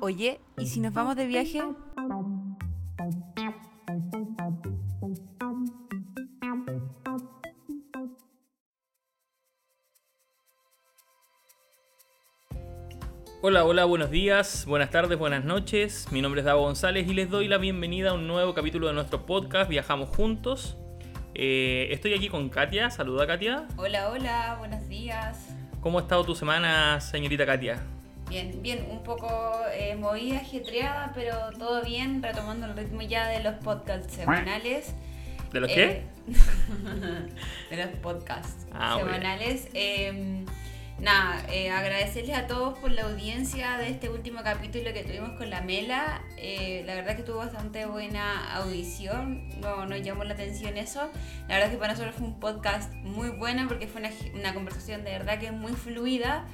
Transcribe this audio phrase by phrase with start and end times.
[0.00, 1.62] Oye, ¿y si nos vamos de viaje?
[13.46, 16.08] Hola, hola, buenos días, buenas tardes, buenas noches.
[16.10, 18.94] Mi nombre es Davo González y les doy la bienvenida a un nuevo capítulo de
[18.94, 20.78] nuestro podcast Viajamos Juntos.
[21.34, 22.90] Eh, estoy aquí con Katia.
[22.90, 23.66] Saluda, Katia.
[23.76, 24.73] Hola, hola, buenos días.
[25.84, 27.78] ¿Cómo ha estado tu semana, señorita Katia?
[28.30, 29.28] Bien, bien, un poco
[29.74, 34.94] eh, movida, ajetreada, pero todo bien, retomando el ritmo ya de los podcasts semanales.
[35.52, 35.74] ¿De los Eh,
[36.26, 36.32] qué?
[37.76, 39.68] de los podcasts Ah, semanales.
[39.74, 40.46] Eh,
[41.04, 45.50] nada, eh, agradecerles a todos por la audiencia de este último capítulo que tuvimos con
[45.50, 46.22] la Mela.
[46.38, 51.10] Eh, la verdad que tuvo bastante buena audición, no nos llamó la atención eso.
[51.46, 54.02] La verdad que para nosotros fue un podcast muy bueno porque fue
[54.34, 56.46] una, conversación de verdad que muy fluida.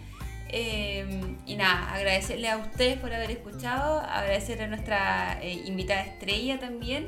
[0.49, 6.59] Eh, y nada, agradecerle a ustedes por haber escuchado, agradecerle a nuestra eh, invitada estrella
[6.59, 7.07] también.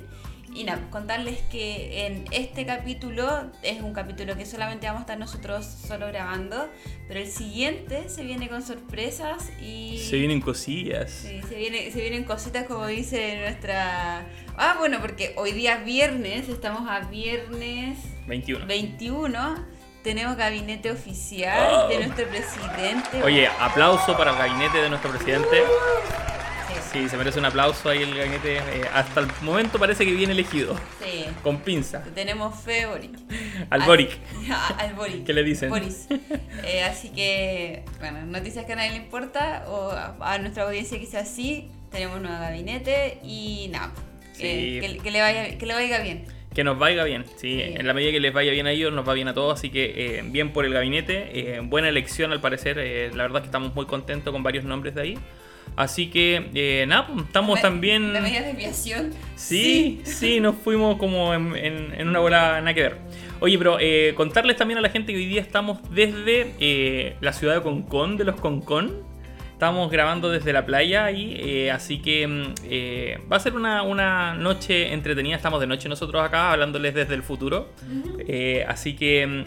[0.54, 5.18] Y nada, contarles que en este capítulo es un capítulo que solamente vamos a estar
[5.18, 6.68] nosotros solo grabando,
[7.08, 9.98] pero el siguiente se viene con sorpresas y...
[9.98, 11.10] Se vienen cosillas.
[11.10, 14.26] Sí, se, viene, se vienen cositas como dice nuestra...
[14.56, 18.66] Ah, bueno, porque hoy día es viernes, estamos a viernes 21.
[18.66, 19.66] 21,
[20.02, 23.22] tenemos gabinete oficial de nuestro presidente.
[23.22, 25.62] Oye, aplauso para el gabinete de nuestro presidente.
[26.92, 28.56] Sí, Sí, se merece un aplauso ahí el gabinete.
[28.58, 28.60] eh,
[28.92, 30.76] hasta el momento parece que viene elegido.
[31.02, 31.24] sí.
[31.42, 32.02] Con pinza.
[32.14, 33.12] Tenemos fe, Boric.
[33.70, 34.10] Al Boric.
[34.78, 35.24] Al Boric.
[35.24, 35.70] ¿Qué le dicen?
[35.70, 36.06] Boris.
[36.64, 40.98] Eh, así que, bueno, noticias que a nadie le importa, o a, a nuestra audiencia
[41.06, 43.92] sea así, tenemos nuevo gabinete y nada,
[44.32, 44.42] Sí.
[44.42, 46.24] que, que- que le vaya, que le vaya bien.
[46.54, 47.62] Que nos vaya bien, sí, Sí.
[47.62, 49.70] en la medida que les vaya bien a ellos, nos va bien a todos, así
[49.70, 53.46] que eh, bien por el gabinete, eh, buena elección al parecer, eh, la verdad que
[53.46, 55.18] estamos muy contentos con varios nombres de ahí.
[55.76, 58.12] Así que, eh, nada, pues, estamos Me- también...
[58.12, 59.10] De desviación.
[59.36, 62.98] Sí, sí, nos fuimos como en, en- en una bola nada que ver.
[63.40, 67.32] Oye, pero eh, contarles también a la gente que hoy día estamos desde eh, la
[67.32, 69.10] ciudad de Concón, de los Concón.
[69.52, 74.92] Estamos grabando desde la playa ahí, así que mm, va a ser una, una noche
[74.92, 75.36] entretenida.
[75.36, 77.68] Estamos de noche nosotros acá, hablándoles desde el futuro.
[78.66, 79.44] Así que, mm,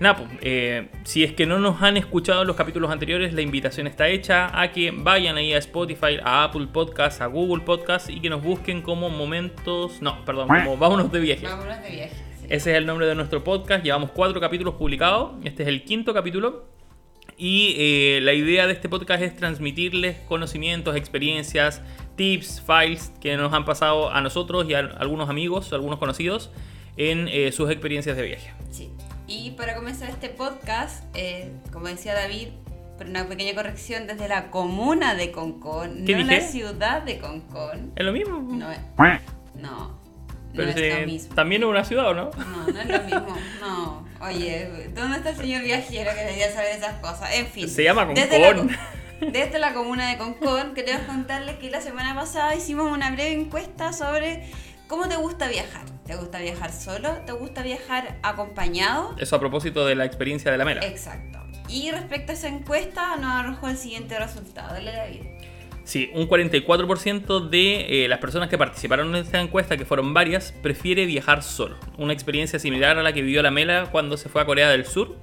[0.00, 3.42] nada, pues, eh, si es que no nos han escuchado en los capítulos anteriores, la
[3.42, 8.10] invitación está hecha a que vayan ahí a Spotify, a Apple Podcasts, a Google Podcasts
[8.10, 11.46] y que nos busquen como momentos, no, perdón, como vámonos de viaje.
[11.46, 12.14] Vámonos de viaje.
[12.40, 12.46] sí.
[12.48, 13.84] Ese es el nombre de nuestro podcast.
[13.84, 15.32] Llevamos cuatro capítulos publicados.
[15.44, 16.64] Este es el quinto capítulo.
[17.38, 21.82] Y eh, la idea de este podcast es transmitirles conocimientos, experiencias,
[22.16, 26.50] tips, files que nos han pasado a nosotros y a algunos amigos, algunos conocidos,
[26.96, 28.52] en eh, sus experiencias de viaje.
[28.70, 28.90] Sí.
[29.26, 32.48] Y para comenzar este podcast, eh, como decía David,
[32.96, 36.40] pero una pequeña corrección desde la comuna de Concón, ¿Qué no dije?
[36.40, 37.92] la ciudad de Concón.
[37.96, 38.38] ¿Es lo mismo?
[38.38, 38.78] No, es-
[39.56, 39.98] no,
[40.54, 41.34] Pero no si- es lo mismo.
[41.34, 42.30] también es una ciudad, ¿o no?
[42.30, 43.36] No, no es lo mismo.
[43.60, 44.06] No.
[44.20, 47.34] Oye, ¿dónde está el señor viajero que debería saber esas cosas?
[47.34, 47.68] En fin.
[47.68, 48.76] Se llama Desde la, Concón.
[49.32, 53.92] desde la comuna de Concón, queremos contarles que la semana pasada hicimos una breve encuesta
[53.92, 54.48] sobre
[54.88, 55.82] cómo te gusta viajar.
[56.06, 57.10] ¿Te gusta viajar solo?
[57.26, 59.16] ¿Te gusta viajar acompañado?
[59.18, 60.86] Eso a propósito de la experiencia de la mera.
[60.86, 61.38] Exacto.
[61.68, 64.74] Y respecto a esa encuesta, nos arrojó el siguiente resultado.
[64.74, 65.20] Dale, David.
[65.82, 70.52] Sí, un 44% de eh, las personas que participaron en esta encuesta, que fueron varias,
[70.52, 71.76] prefiere viajar solo.
[71.96, 74.84] Una experiencia similar a la que vivió la Mela cuando se fue a Corea del
[74.84, 75.16] Sur.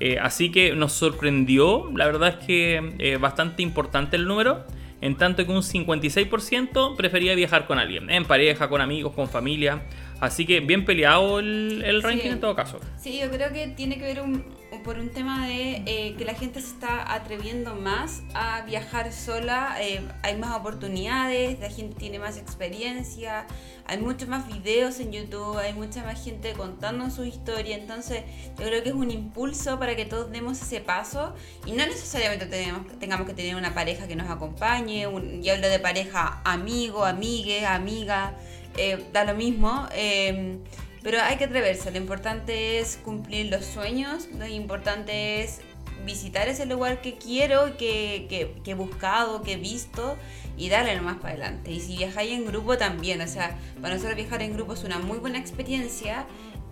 [0.00, 4.64] Eh, así que nos sorprendió, la verdad es que eh, bastante importante el número,
[5.00, 9.82] en tanto que un 56% prefería viajar con alguien, en pareja, con amigos, con familia.
[10.20, 12.28] Así que bien peleado el, el ranking Sí.
[12.28, 12.80] en todo caso.
[13.00, 14.44] Sí, yo creo que tiene que ver un-
[14.84, 19.76] por un tema de eh, que la gente se está atreviendo más a viajar sola,
[19.80, 23.46] eh, hay más oportunidades, la gente tiene más experiencia,
[23.86, 28.22] hay muchos más videos en YouTube, hay mucha más gente contando su historia, entonces
[28.58, 31.34] yo creo que es un impulso para que todos demos ese paso
[31.66, 35.68] y no necesariamente tenemos, tengamos que tener una pareja que nos acompañe, un, y hablo
[35.68, 38.34] de pareja amigo, amigue, amiga,
[38.78, 39.88] eh, da lo mismo.
[39.92, 40.58] eh,
[41.02, 45.60] pero hay que atreverse, lo importante es cumplir los sueños, lo importante es
[46.04, 50.16] visitar ese lugar que quiero, que, que, que he buscado, que he visto
[50.56, 51.70] y darle nomás para adelante.
[51.70, 54.98] Y si viajáis en grupo también, o sea, para nosotros viajar en grupo es una
[54.98, 56.26] muy buena experiencia.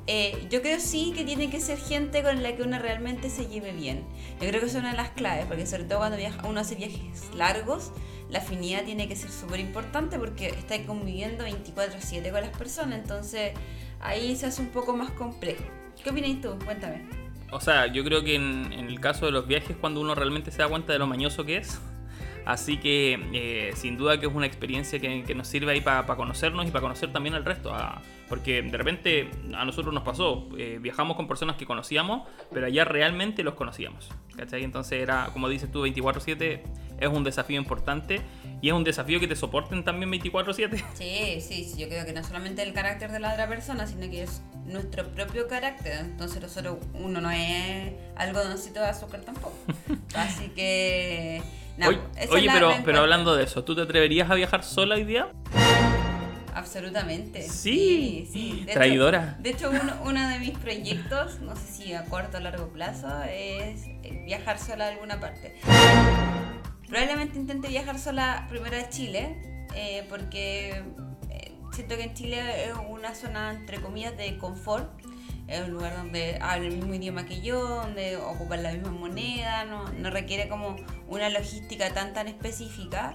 [0.08, 3.46] Eh, yo creo sí que tiene que ser gente con la que uno realmente se
[3.46, 4.04] lleve bien.
[4.40, 6.76] Yo creo que es una de las claves, porque sobre todo cuando viaja, uno hace
[6.76, 7.90] viajes largos,
[8.30, 13.52] la afinidad tiene que ser súper importante porque está conviviendo 24/7 con las personas, entonces
[14.00, 15.64] ahí se hace un poco más complejo.
[16.02, 16.56] ¿Qué opinas tú?
[16.64, 17.02] Cuéntame.
[17.50, 20.58] o sea, yo creo que en el caso de los viajes, cuando uno realmente se
[20.58, 21.80] da cuenta de lo mañoso que es,
[22.46, 26.06] Así que eh, sin duda que es una experiencia que, que nos sirve ahí para
[26.06, 27.74] conocernos y para conocer también al resto.
[27.74, 32.66] a- porque de repente a nosotros nos pasó, eh, viajamos con personas que conocíamos, pero
[32.66, 34.08] allá realmente los conocíamos.
[34.36, 34.64] ¿Cachai?
[34.64, 36.62] Entonces era, como dices tú, 24/7
[36.98, 38.20] es un desafío importante
[38.60, 40.82] y es un desafío que te soporten también 24/7.
[40.94, 44.10] Sí, sí, sí, yo creo que no solamente el carácter de la otra persona, sino
[44.10, 45.98] que es nuestro propio carácter.
[46.00, 49.52] Entonces nosotros, uno no es algodoncito de azúcar tampoco.
[50.16, 51.42] Así que...
[51.76, 51.88] no,
[52.30, 55.32] Oye, pero, pero hablando de eso, ¿tú te atreverías a viajar sola hoy día?
[56.54, 57.42] Absolutamente.
[57.42, 58.28] Sí.
[58.32, 58.64] sí.
[58.66, 59.36] De Traidora.
[59.40, 62.68] Hecho, de hecho, uno, uno de mis proyectos, no sé si a corto o largo
[62.68, 65.54] plazo, es eh, viajar sola a alguna parte.
[66.88, 70.82] Probablemente intente viajar sola primero a Chile, eh, porque
[71.28, 74.90] eh, siento que en Chile es una zona, entre comillas, de confort.
[75.48, 79.64] Es un lugar donde hablan el mismo idioma que yo, donde ocupan la misma moneda,
[79.64, 80.76] no, requiere como
[81.08, 83.12] una logística tan tan específica.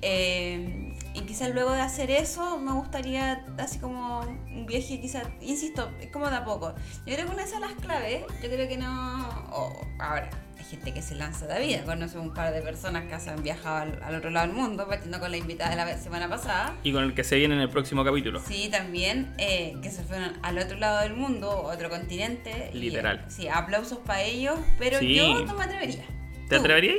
[0.00, 5.90] Eh, y quizás luego de hacer eso me gustaría así como un viaje quizás, insisto,
[6.00, 6.74] es como de a poco.
[7.04, 9.28] Yo creo que una de esas las claves, yo creo que no...
[9.52, 10.30] o- ahora,
[10.70, 13.76] gente que se lanza de vida, conozco un par de personas que se han viajado
[13.78, 16.76] al, al otro lado del mundo, partiendo con la invitada de la semana pasada.
[16.84, 18.40] Y con el que se viene en el próximo capítulo.
[18.46, 22.70] Sí, también eh, que se fueron al otro lado del mundo, otro continente.
[22.74, 23.16] y, Literal.
[23.18, 25.14] eh, sí, aplausos para ellos, pero Sí.
[25.16, 26.04] yo no me atrevería.
[26.48, 26.96] ¿Te atreverías?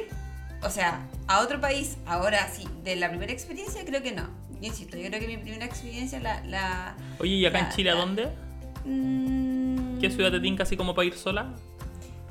[0.62, 4.24] O sea, a otro país, ahora sí, de la primera experiencia creo que no.
[4.62, 6.44] Yo insisto, yo creo que mi primera experiencia la...
[6.46, 8.28] la Oye, ¿y acá en La- Chile a la- dónde?
[8.84, 11.54] mm, ¿Qué ciudad te tinca así como para ir sola?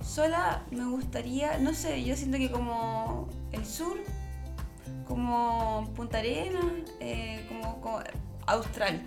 [0.08, 3.99] Sola me gustaría, no sé, yo siento que como el sur,
[5.06, 6.60] como Punta Arena,
[7.00, 8.00] eh, como, como
[8.46, 9.02] Austral.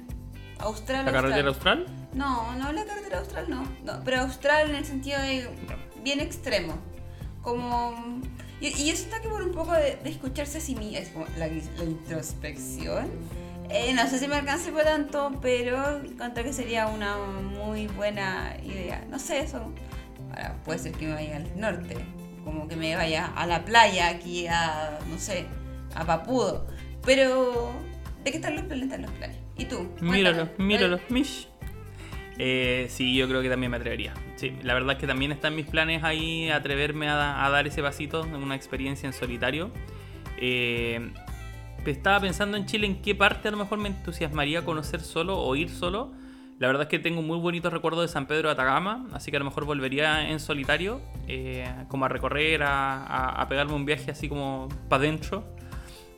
[0.59, 1.80] Austral, ¿La carretera Austral.
[1.80, 2.09] austral?
[2.13, 3.63] No, no la carretera austral, no.
[3.83, 4.03] no.
[4.06, 5.50] Pero austral en el sentido de
[6.03, 6.75] bien extremo.
[7.42, 8.21] Como.
[8.59, 11.00] Y, y eso está que por un poco de, de escucharse a sí mismo.
[11.00, 13.09] Es como la, la introspección.
[13.71, 18.56] Eh, no sé si me alcance por tanto, pero encuentro que sería una muy buena
[18.63, 19.03] idea.
[19.09, 19.71] No sé, eso.
[20.29, 21.95] Ahora, puede ser que me vaya al norte.
[22.44, 25.00] Como que me vaya a la playa, aquí a.
[25.09, 25.45] No sé,
[25.95, 26.68] a Papudo.
[27.06, 27.71] Pero.
[28.23, 28.85] ¿De qué están los planes?
[28.85, 29.38] Están los planes.
[29.57, 29.89] ¿Y tú?
[30.01, 30.68] Míralo, Cuéntame.
[30.68, 31.47] míralo, mish.
[32.38, 34.13] Eh, sí, yo creo que también me atrevería.
[34.35, 37.67] Sí, la verdad es que también está en mis planes ahí atreverme a, a dar
[37.67, 39.71] ese pasito en una experiencia en solitario.
[40.38, 41.12] Eh,
[41.85, 45.56] estaba pensando en Chile en qué parte a lo mejor me entusiasmaría conocer solo o
[45.56, 46.12] ir solo.
[46.62, 49.38] La verdad es que tengo muy bonitos recuerdos de San Pedro de Atacama, así que
[49.38, 53.84] a lo mejor volvería en solitario, eh, como a recorrer, a, a- a pegarme un
[53.84, 55.44] viaje así como para adentro.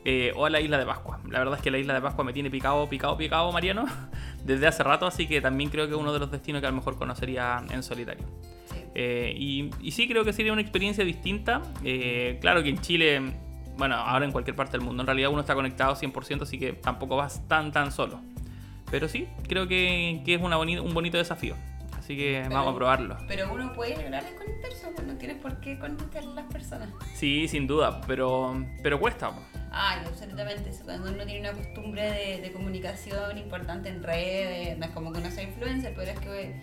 [0.04, 1.18] Eh, o a la isla de Pascua.
[1.30, 3.86] La verdad es que la isla de Pascua me tiene picado, picado, picado, Mariano,
[4.44, 6.70] desde hace rato, así que también creo que es uno de los destinos que a
[6.70, 8.26] lo mejor conocería en solitario.
[8.94, 11.62] Eh, y, y sí creo que sería una experiencia distinta.
[12.42, 13.22] Claro que en Chile,
[13.78, 16.74] bueno, ahora en cualquier parte del mundo, en realidad uno está conectado 100%, así que
[16.74, 18.20] tampoco vas tan, tan solo.
[18.94, 21.56] Pero sí, creo que, que es una boni- un bonito desafío.
[21.98, 23.16] Así que Pero- vamos a probarlo.
[23.26, 26.90] Pero uno puede lograr desconectarse, pues no tienes por qué conectar a las personas.
[27.16, 29.32] Sí, sin duda, pero, pero cuesta.
[29.72, 30.70] Ay, absolutamente.
[30.84, 35.18] Cuando uno tiene una costumbre de, de comunicación importante en redes, no es como que
[35.18, 36.54] uno sea influencer, pero es que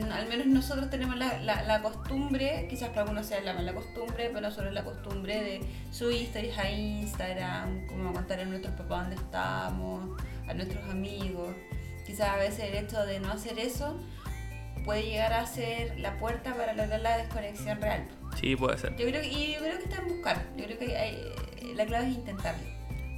[0.00, 3.72] mm, al menos nosotros tenemos la, la, la costumbre, quizás para algunos sea la mala
[3.74, 5.60] costumbre, pero nosotros la costumbre de
[5.92, 11.48] subir historias a Instagram, como contar a nuestros papás dónde estamos, a nuestros amigos.
[12.06, 13.98] Quizás a veces el hecho de no hacer eso
[14.84, 18.08] puede llegar a ser la puerta para lograr la desconexión real.
[18.40, 18.96] Sí, puede ser.
[18.96, 20.42] Yo creo que, y yo creo que está en buscar.
[20.56, 21.32] Yo creo que hay-
[21.74, 22.62] la clave es intentarlo.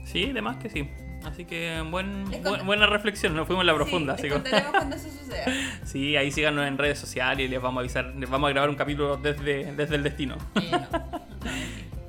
[0.04, 0.90] Sí, de más que sí.
[1.24, 2.24] Así que buen,
[2.64, 4.16] buena reflexión, nos fuimos en la profunda.
[4.16, 5.44] Sí, así les contaremos cuando eso suceda.
[5.84, 8.70] sí, ahí síganos en redes sociales y les vamos a avisar, les vamos a grabar
[8.70, 10.36] un capítulo desde, desde el destino.
[10.54, 11.19] Eh, no.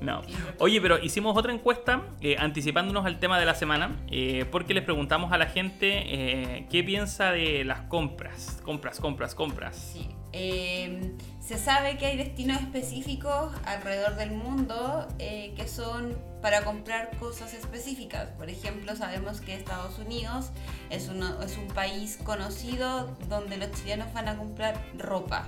[0.01, 0.21] No.
[0.57, 4.83] Oye, pero hicimos otra encuesta eh, anticipándonos al tema de la semana, eh, porque les
[4.83, 8.59] preguntamos a la gente eh, qué piensa de las compras.
[8.63, 9.75] Compras, compras, compras.
[9.93, 10.09] Sí.
[10.33, 17.17] Eh, se sabe que hay destinos específicos alrededor del mundo eh, que son para comprar
[17.19, 18.29] cosas específicas.
[18.37, 20.51] Por ejemplo, sabemos que Estados Unidos
[20.89, 25.47] es un país conocido donde los chilenos van a comprar ropa.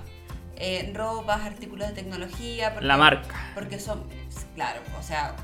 [0.56, 2.72] Eh, ropas, artículos de tecnología.
[2.72, 3.50] porque- La marca.
[3.54, 4.04] Porque son,
[4.54, 5.34] claro, o sea,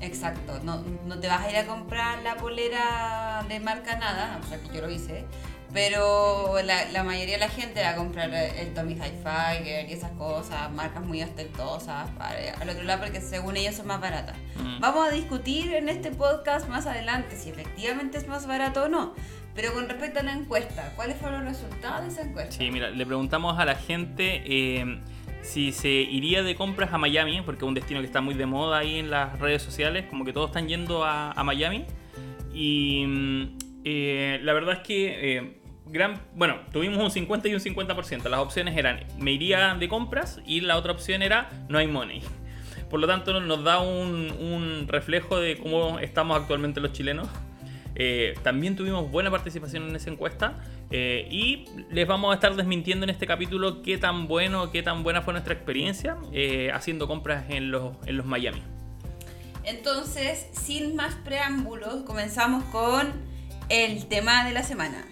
[0.00, 4.48] exacto, no, no te vas a ir a comprar la polera de marca nada, o
[4.48, 5.24] sea que yo lo hice,
[5.72, 10.10] pero la, la mayoría de la gente va a comprar el Tommy Hilfiger y esas
[10.12, 14.36] cosas, marcas muy ostentosas, para, al otro lado porque según ellos son más baratas.
[14.56, 14.80] Mm.
[14.80, 19.14] Vamos a discutir en este podcast más adelante si efectivamente es más barato o no.
[19.54, 22.52] Pero con respecto a la encuesta, ¿cuáles fueron los resultados de esa encuesta?
[22.52, 25.00] Sí, mira, le preguntamos a la gente eh,
[25.42, 28.46] si se iría de compras a Miami, porque es un destino que está muy de
[28.46, 31.84] moda ahí en las redes sociales, como que todos están yendo a, a Miami.
[32.52, 37.60] Y mm, eh, la verdad es que, eh, gran, bueno, tuvimos un 50 y un
[37.60, 38.28] 50%.
[38.28, 42.22] Las opciones eran, me iría de compras y la otra opción era, no hay money.
[42.88, 47.28] Por lo tanto, nos da un, un reflejo de cómo estamos actualmente los chilenos.
[47.94, 50.58] Eh, también tuvimos buena participación en esa encuesta
[50.90, 55.02] eh, y les vamos a estar desmintiendo en este capítulo qué tan bueno, qué tan
[55.02, 58.62] buena fue nuestra experiencia eh, haciendo compras en los, en los Miami.
[59.64, 63.12] Entonces, sin más preámbulos, comenzamos con
[63.68, 65.04] el tema de la semana.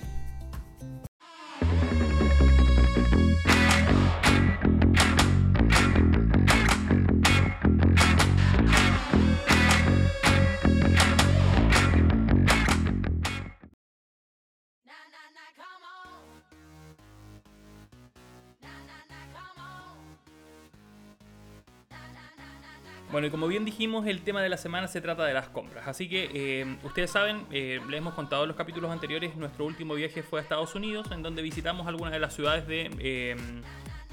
[23.11, 25.89] Bueno, y como bien dijimos, el tema de la semana se trata de las compras.
[25.89, 29.95] Así que eh, ustedes saben, eh, les hemos contado en los capítulos anteriores, nuestro último
[29.95, 33.37] viaje fue a Estados Unidos, en donde visitamos algunas de las ciudades de, eh,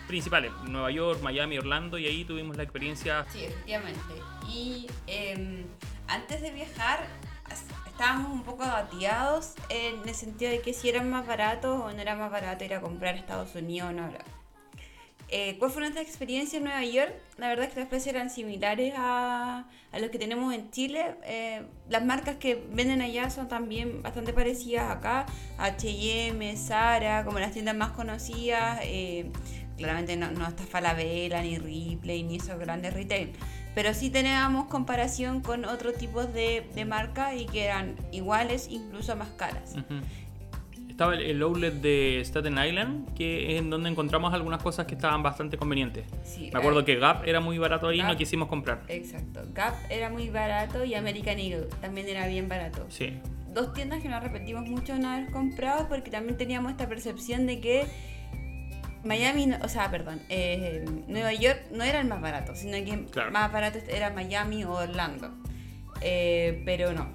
[0.08, 3.26] principales, Nueva York, Miami, Orlando, y ahí tuvimos la experiencia...
[3.32, 4.14] Sí, efectivamente.
[4.48, 5.66] Y eh,
[6.08, 7.08] antes de viajar,
[7.88, 12.00] estábamos un poco bateados en el sentido de que si era más barato o no
[12.00, 14.10] era más barato ir a comprar a Estados Unidos o no.
[15.30, 17.14] Eh, ¿Cuál fue nuestra experiencia en Nueva York?
[17.38, 21.16] La verdad es que los precios eran similares a, a los que tenemos en Chile.
[21.24, 25.26] Eh, las marcas que venden allá son también bastante parecidas acá.
[25.58, 28.80] H&M, Zara, como las tiendas más conocidas.
[28.84, 29.32] eh,
[29.78, 33.34] claramente no, no está Falabella, ni Ripley, ni esos grandes retail.
[33.74, 39.18] Pero sí teníamos comparación con otros tipos de, de marcas y que eran iguales, incluso
[39.18, 39.72] más caras.
[39.74, 39.96] Ujú.
[40.96, 44.96] Estaba el, el outlet de Staten Island, que es en donde encontramos algunas cosas que
[44.96, 46.06] estaban bastante convenientes.
[46.24, 48.18] Sí, Me acuerdo eh, que Gap era muy barato ahí y no Gap.
[48.18, 48.84] quisimos comprar.
[48.88, 49.42] Exacto.
[49.54, 52.86] Gap era muy barato y American Eagle también era bien barato.
[52.88, 53.20] Sí,
[53.54, 57.60] Dos tiendas que nos repetimos mucho en haber comprado porque también teníamos esta percepción de
[57.60, 57.86] que
[59.04, 63.06] Miami, no- o sea, perdón, eh, Nueva York no era el más barato, sino que
[63.12, 63.32] Claro.
[63.32, 65.30] más barato era Miami o Orlando.
[66.02, 67.08] Eh, pero no.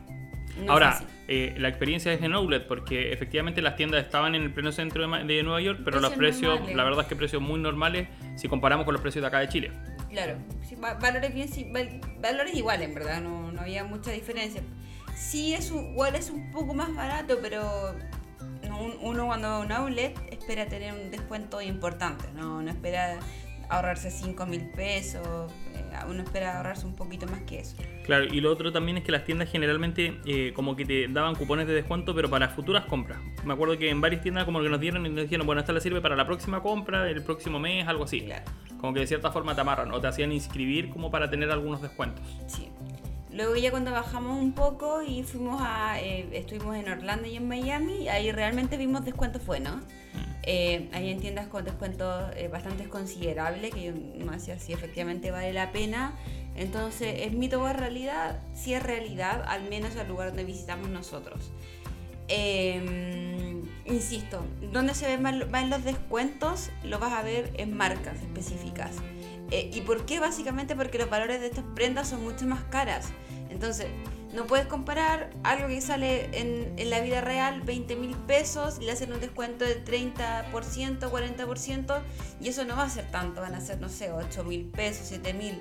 [0.61, 4.53] No Ahora, eh, la experiencia es en outlet porque efectivamente las tiendas estaban en el
[4.53, 6.77] pleno centro de, de Nueva York, pero los Precios normales.
[6.77, 9.49] la verdad es que precios muy normales si comparamos con los precios de acá de
[9.49, 9.73] Chile.
[10.11, 14.11] Claro, sí, va- valores bien, sí, val- valores iguales, en verdad, no, no había mucha
[14.11, 14.61] diferencia.
[15.15, 17.95] Sí, es un- igual es un poco más barato, pero
[18.65, 23.19] un- uno cuando va a un outlet espera tener un descuento importante, no, no espera
[23.71, 27.77] ahorrarse 5 mil pesos, eh, uno espera ahorrarse un poquito más que eso.
[28.05, 31.37] Claro, y lo otro también es que las tiendas generalmente eh, como que te daban
[31.37, 33.21] cupones de descuento, pero para futuras compras.
[33.45, 35.73] Me acuerdo que en varias tiendas como que nos dieron y nos dijeron, bueno, esta
[35.73, 38.23] le sirve para la próxima compra, del próximo mes, algo así.
[38.23, 38.45] Claro.
[38.81, 41.81] Como que de cierta forma te amarran o te hacían inscribir como para tener algunos
[41.81, 42.25] descuentos.
[42.47, 42.69] Sí.
[43.33, 47.47] Luego ya cuando bajamos un poco y fuimos a, eh, estuvimos en Orlando y en
[47.47, 49.77] Miami, ahí realmente vimos descuentos buenos.
[50.45, 55.53] Eh, ahí en tiendas con descuentos eh, bastante considerables, que uno decía si efectivamente vale
[55.53, 56.15] la pena.
[56.57, 58.41] Entonces, ¿es mito o es realidad?
[58.55, 61.51] Sí es realidad, al menos al lugar donde visitamos nosotros.
[62.29, 68.93] Eh, insisto, donde se ven los descuentos lo vas a ver en marcas específicas.
[69.51, 70.21] Eh, ¿Y por qué?
[70.21, 73.09] Básicamente porque los valores de estas prendas son mucho más caras.
[73.51, 73.89] Entonces,
[74.33, 78.85] no puedes comparar algo que sale en, en la vida real 20 mil pesos y
[78.85, 80.53] le hacen un descuento del 30%,
[81.01, 82.01] 40%
[82.41, 85.07] y eso no va a ser tanto, van a ser, no sé, 8 mil pesos,
[85.09, 85.61] 7 mil.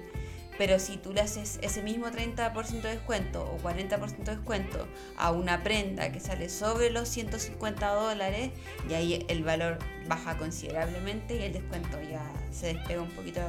[0.57, 5.31] Pero si tú le haces ese mismo 30% de descuento o 40% de descuento a
[5.31, 8.51] una prenda que sale sobre los 150 dólares,
[8.89, 12.21] y ahí el valor baja considerablemente y el descuento ya
[12.51, 13.39] se despega un poquito,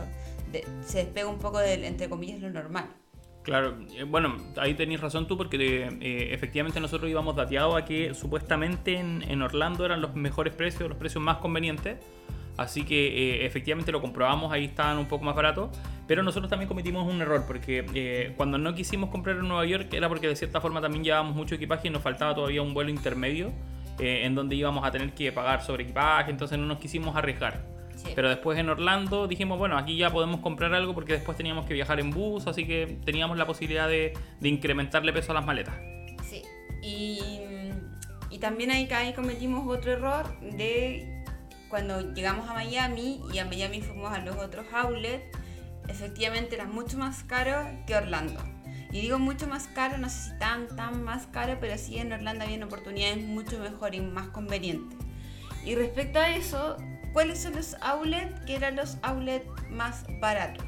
[0.53, 2.89] de- se despega un poco del, entre comillas, lo normal.
[3.43, 8.13] Claro, eh, bueno, ahí tenéis razón tú porque eh, efectivamente nosotros íbamos dateados a que
[8.15, 11.99] supuestamente en, Orlando eran los mejores precios, los precios más convenientes.
[12.57, 15.71] Así que eh, efectivamente lo comprobamos, ahí estaban un poco más baratos.
[16.07, 19.95] Pero nosotros también cometimos un error porque eh, cuando no quisimos comprar en Nueva York
[19.95, 22.91] era porque de cierta forma también llevábamos mucho equipaje y nos faltaba todavía un vuelo
[22.91, 23.53] intermedio
[23.99, 27.65] eh, en donde íbamos a tener que pagar sobre equipaje, entonces no nos quisimos arriesgar.
[28.03, 28.13] Sí.
[28.15, 31.75] Pero después en Orlando dijimos, bueno, aquí ya podemos comprar algo porque después teníamos que
[31.75, 35.75] viajar en bus, así que teníamos la posibilidad de, de incrementarle peso a las maletas.
[36.27, 36.43] Sí,
[36.83, 37.21] y,
[38.31, 41.25] y también ahí, ahí cometimos otro error de
[41.69, 45.37] cuando llegamos a Miami y a Miami fuimos a los otros outlets,
[45.89, 48.41] efectivamente era mucho más caro que Orlando.
[48.93, 52.13] Y digo mucho más caro, no sé si tan, tan más caro, pero sí en
[52.13, 54.99] Orlando había oportunidades mucho mejor y más convenientes.
[55.65, 56.77] Y respecto a eso,
[57.13, 60.65] cuáles son los outlets que eran los outlets más baratos.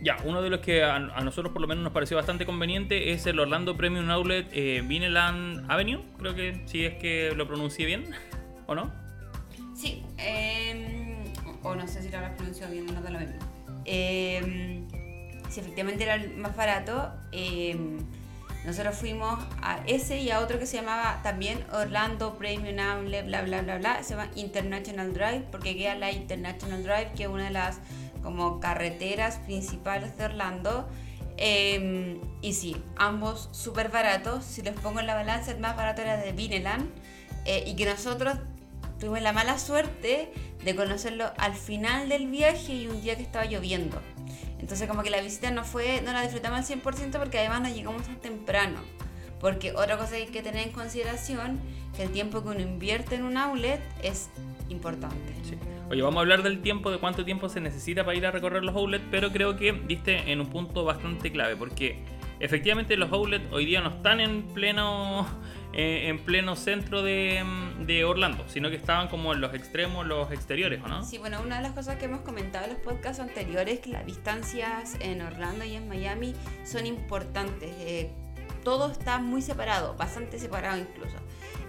[0.00, 3.26] Ya, uno de los que a, nosotros por lo menos nos pareció bastante conveniente es
[3.26, 8.04] el Orlando Premium Outlet eh, Vineland Avenue, creo que si es que lo pronuncié bien,
[8.66, 8.92] ¿o no?
[9.74, 11.24] Sí, em,
[11.62, 13.38] o no sé si lo habrás pronunciado bien, no da lo mismo.
[13.84, 14.84] Eh,
[15.48, 17.98] si efectivamente era el más barato, em,
[18.64, 23.42] nosotros fuimos a ese y a otro que se llamaba también Orlando Premium Outlet, bla,
[23.42, 24.02] bla, bla, bla.
[24.02, 27.78] Se llama International Drive porque queda la International Drive, que es una de las
[28.22, 30.88] como carreteras principales de Orlando.
[31.36, 34.44] Em, y sí, ambos súper baratos.
[34.44, 36.90] Si los pongo en la balanza, el más barato era de Vineland.
[37.44, 38.36] Eh, y que nosotros
[38.98, 40.32] tuvimos la mala suerte
[40.64, 44.02] de conocerlo al final del viaje y un día que estaba lloviendo.
[44.58, 47.68] Entonces como que la visita no fue, no la disfrutamos al 100% porque además no
[47.68, 48.80] llegamos tan temprano.
[49.40, 51.60] Porque otra cosa que hay que tener en consideración,
[51.96, 54.30] que el tiempo que uno invierte en un outlet es
[54.68, 55.34] importante.
[55.90, 58.62] Oye, vamos a hablar del tiempo, de cuánto tiempo se necesita para ir a recorrer
[58.62, 62.02] los outlets, pero creo que diste en un punto bastante clave, porque
[62.40, 65.26] efectivamente los outlets hoy día no están en pleno
[65.80, 67.40] eh, en pleno centro de,
[67.86, 71.04] de, Orlando, sino que estaban como en los extremos, los exteriores, ¿o no?
[71.04, 73.90] Sí, bueno, una de las cosas que hemos comentado en los podcasts anteriores es que
[73.90, 77.70] las distancias en Orlando y en Miami son importantes.
[77.78, 78.10] Eh,
[78.64, 81.14] todo está muy separado, bastante separado incluso,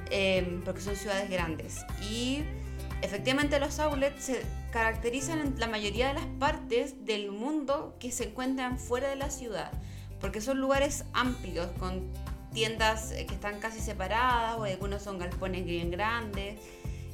[0.10, 1.86] eh, porque son ciudades grandes.
[2.10, 2.42] Y
[3.04, 8.30] efectivamente los outlets se caracterizan en la mayoría de las partes del mundo que se
[8.30, 9.72] encuentran fuera de la ciudad,
[10.20, 12.10] porque son lugares amplios, con
[12.54, 16.60] tiendas eh, que están casi separadas o algunos son galpones bien grandes.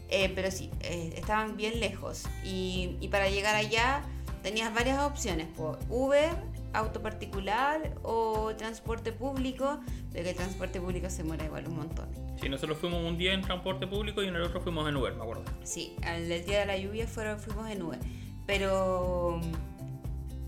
[0.09, 2.25] Eh, pero sí, eh, estaban bien lejos.
[2.43, 4.03] Y, y, para llegar allá
[4.43, 6.29] tenías varias opciones, por Uber,
[6.73, 9.79] auto particular o transporte público,
[10.11, 12.07] pero que el transporte público se muere igual un montón.
[12.39, 15.15] Sí, nosotros fuimos un día en transporte público y en el otro fuimos en Uber,
[15.15, 15.45] me acuerdo.
[15.63, 17.99] Sí, el, día de la lluvia fueron, fuimos en Uber.
[18.45, 19.41] Pero,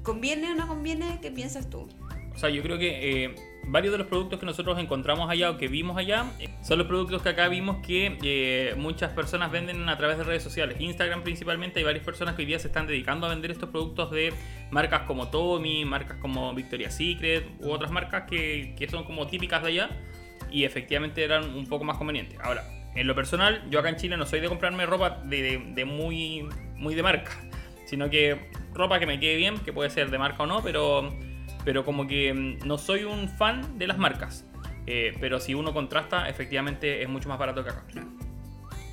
[0.04, 1.18] ¿conviene o no conviene?
[1.22, 1.88] ¿Qué piensas tú?
[2.36, 3.34] O sea, yo creo que
[3.68, 6.88] varios de los productos que nosotros encontramos allá o que vimos allá eh, son los
[6.88, 10.78] productos que acá vimos que eh, muchas personas venden a través de redes sociales.
[10.80, 14.12] Instagram principalmente hay varias personas que hoy día se están dedicando a vender estos productos
[14.12, 14.34] de
[14.72, 19.62] marcas como Tommy, marcas como Victoria's Secret u otras marcas que, que son como típicas
[19.64, 19.90] de allá
[20.50, 22.40] y efectivamente eran un poco más convenientes.
[22.42, 22.64] Ahora,
[22.96, 26.48] en lo personal, yo acá en Chile no soy de comprarme ropa de, de, muy,
[26.76, 27.32] muy de marca,
[27.86, 31.16] sino que ropa que me quede bien, que puede ser de marca o no, pero
[31.68, 34.46] pero como que mm, no soy un fan de las marcas.
[34.86, 37.84] Eh, pero si uno contrasta, efectivamente es mucho más barato que acá.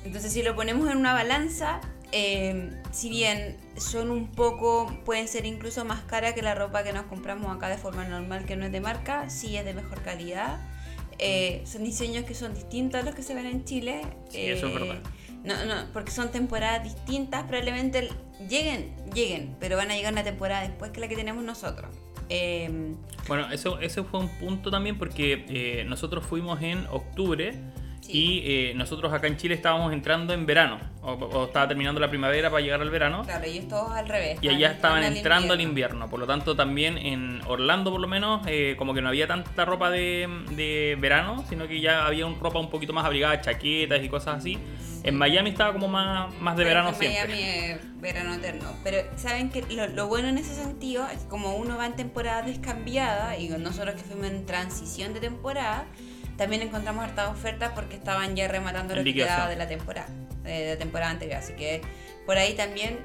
[0.03, 1.79] Entonces, si lo ponemos en una balanza,
[2.11, 6.91] em, si bien son un poco, pueden ser incluso más caras que la ropa que
[6.91, 10.01] nos compramos acá de forma normal, que no es de marca, sí es de mejor
[10.01, 10.59] calidad.
[11.17, 14.01] Eh, son diseños que son distintos a los que se ven en Chile.
[14.29, 15.01] Sí, eso es eh, verdad.
[15.45, 18.09] No, no, porque son temporadas distintas, probablemente
[18.49, 21.95] lleguen, lleguen, pero van a llegar una temporada después que la que tenemos nosotros.
[22.29, 22.95] Em,
[23.27, 27.53] bueno, eso, ese fue un punto también porque eh, nosotros fuimos en octubre
[28.07, 32.49] y eh, nosotros acá en Chile estábamos entrando en verano, o, estaba terminando la primavera
[32.49, 33.23] para llegar al verano.
[33.23, 34.39] Claro, y esto al revés.
[34.41, 36.09] Y allá estaban entrando al invierno.
[36.09, 39.65] Por lo tanto, también en Orlando, por lo menos, eh, como que no había tanta
[39.65, 44.03] ropa de, de, verano, sino que ya había un ropa un poquito más abrigada, chaquetas
[44.03, 44.57] y cosas así.
[45.03, 47.27] En Miami estaba como más, más de verano en siempre.
[47.27, 48.71] Miami es verano eterno.
[48.83, 51.95] Pero saben que lo, lo, bueno en ese sentido es que como uno va en
[51.95, 55.85] temporada descambiada y nosotros que fuimos en transición de temporada,
[56.37, 60.09] también encontramos hartas ofertas porque estaban ya rematando lo que quedaba de la temporada,
[60.43, 61.37] de la temporada anterior.
[61.37, 61.81] Así que
[62.25, 62.99] por ahí también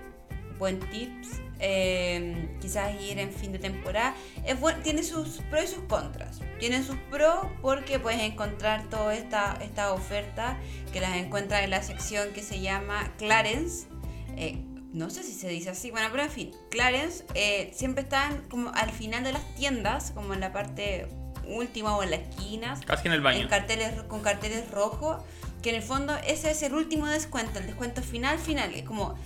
[0.59, 1.41] buen tips.
[1.63, 4.15] Eh, quizás ir en fin de temporada.
[4.47, 6.41] Es tiene sus pros y sus contras.
[6.59, 10.59] Tiene sus pros porque puedes encontrar toda esta, esta oferta
[10.93, 13.89] que las encuentras en la sección que se llama Clarence.
[14.37, 14.59] Eh,
[14.93, 18.73] no sé si se dice así, bueno, pero en fin, Clarence eh, siempre están como
[18.75, 21.07] al final de las tiendas, como en la parte
[21.47, 22.81] última o en las esquinas.
[22.85, 23.49] Casi en el baño.
[23.49, 25.23] carteles, con carteles rojos,
[25.63, 28.75] que en el fondo ese es el último descuento, el descuento final, final.
[28.75, 29.17] Es como,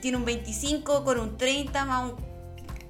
[0.00, 2.34] tiene un 25 con un 30 más un...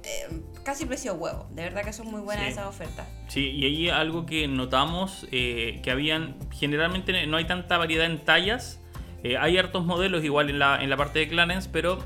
[0.03, 1.47] Eh, casi precio huevo.
[1.51, 3.07] De verdad que son muy buenas esas ofertas.
[3.27, 8.23] Sí, y ahí algo que notamos, eh, que habían, generalmente no hay tanta variedad en
[8.23, 8.79] tallas.
[9.23, 12.03] Eh, hay hartos modelos igual en la, en la parte de Clarence, pero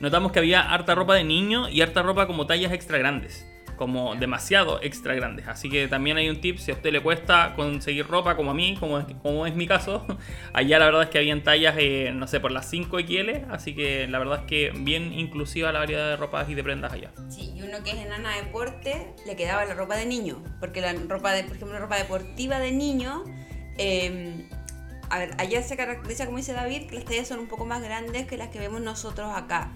[0.00, 4.14] notamos que había harta ropa de niño y harta ropa como tallas extra grandes como
[4.14, 5.48] demasiado extra grandes.
[5.48, 8.54] Así que también hay un tip, si a usted le cuesta conseguir ropa como a
[8.54, 10.06] mí, como es, como es mi caso,
[10.52, 13.74] allá la verdad es que habían tallas, eh, no sé, por las 5 XL, así
[13.74, 17.10] que la verdad es que bien inclusiva la variedad de ropas y de prendas allá.
[17.28, 20.92] Sí, y uno que es enana deporte, le quedaba la ropa de niño, porque la
[20.92, 23.24] ropa de, por ejemplo, la ropa deportiva de niño...
[23.76, 24.48] Eh,
[25.10, 27.82] a ver, allá se caracteriza, como dice David, que las tallas son un poco más
[27.82, 29.70] grandes que las que vemos nosotros acá.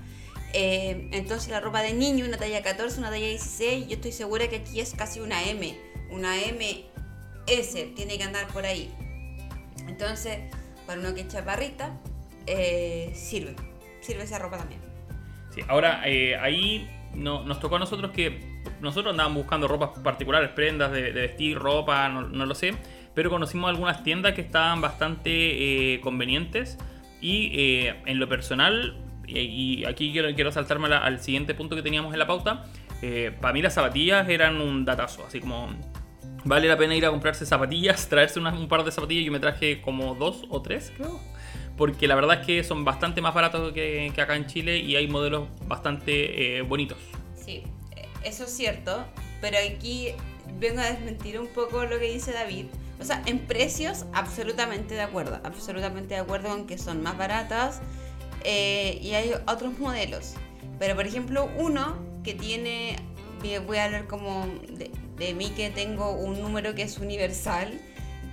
[0.54, 4.48] Eh, entonces la ropa de niño, una talla 14, una talla 16, yo estoy segura
[4.48, 5.76] que aquí es casi una M,
[6.10, 8.90] una MS, tiene que andar por ahí.
[9.86, 10.38] Entonces,
[10.86, 11.98] para uno que es chaparrita,
[12.46, 13.54] eh, sirve,
[14.00, 14.80] sirve esa ropa también.
[15.54, 20.50] Sí, ahora eh, ahí no, nos tocó a nosotros que nosotros andábamos buscando ropas particulares,
[20.50, 22.74] prendas de, vestir, ropa, no, lo sé,
[23.14, 26.78] pero conocimos algunas tiendas que estaban bastante convenientes
[27.20, 32.18] y en lo personal y, aquí quiero, quiero saltarme al siguiente punto que teníamos en
[32.18, 32.64] la pauta.
[33.02, 35.68] Eh, para mí las zapatillas eran un datazo, así como
[36.44, 39.24] vale la pena ir a comprarse zapatillas, traerse un par de zapatillas.
[39.24, 41.20] Yo me traje como dos o tres, creo.
[41.76, 45.06] Porque la verdad es que son bastante más baratos que, acá en Chile y hay
[45.06, 46.98] modelos bastante eh, bonitos.
[47.36, 47.62] Sí,
[48.24, 49.04] eso es cierto.
[49.40, 50.08] Pero aquí
[50.58, 52.66] vengo a desmentir un poco lo que dice David.
[53.00, 55.38] O sea, en precios absolutamente de acuerdo.
[55.44, 57.80] Absolutamente de acuerdo con que son más baratas
[58.44, 60.34] eh, y hay otros modelos.
[60.78, 62.96] Pero por ejemplo, uno que tiene,
[63.66, 64.46] voy a hablar como
[65.16, 67.80] de, mí que tengo un número que es universal,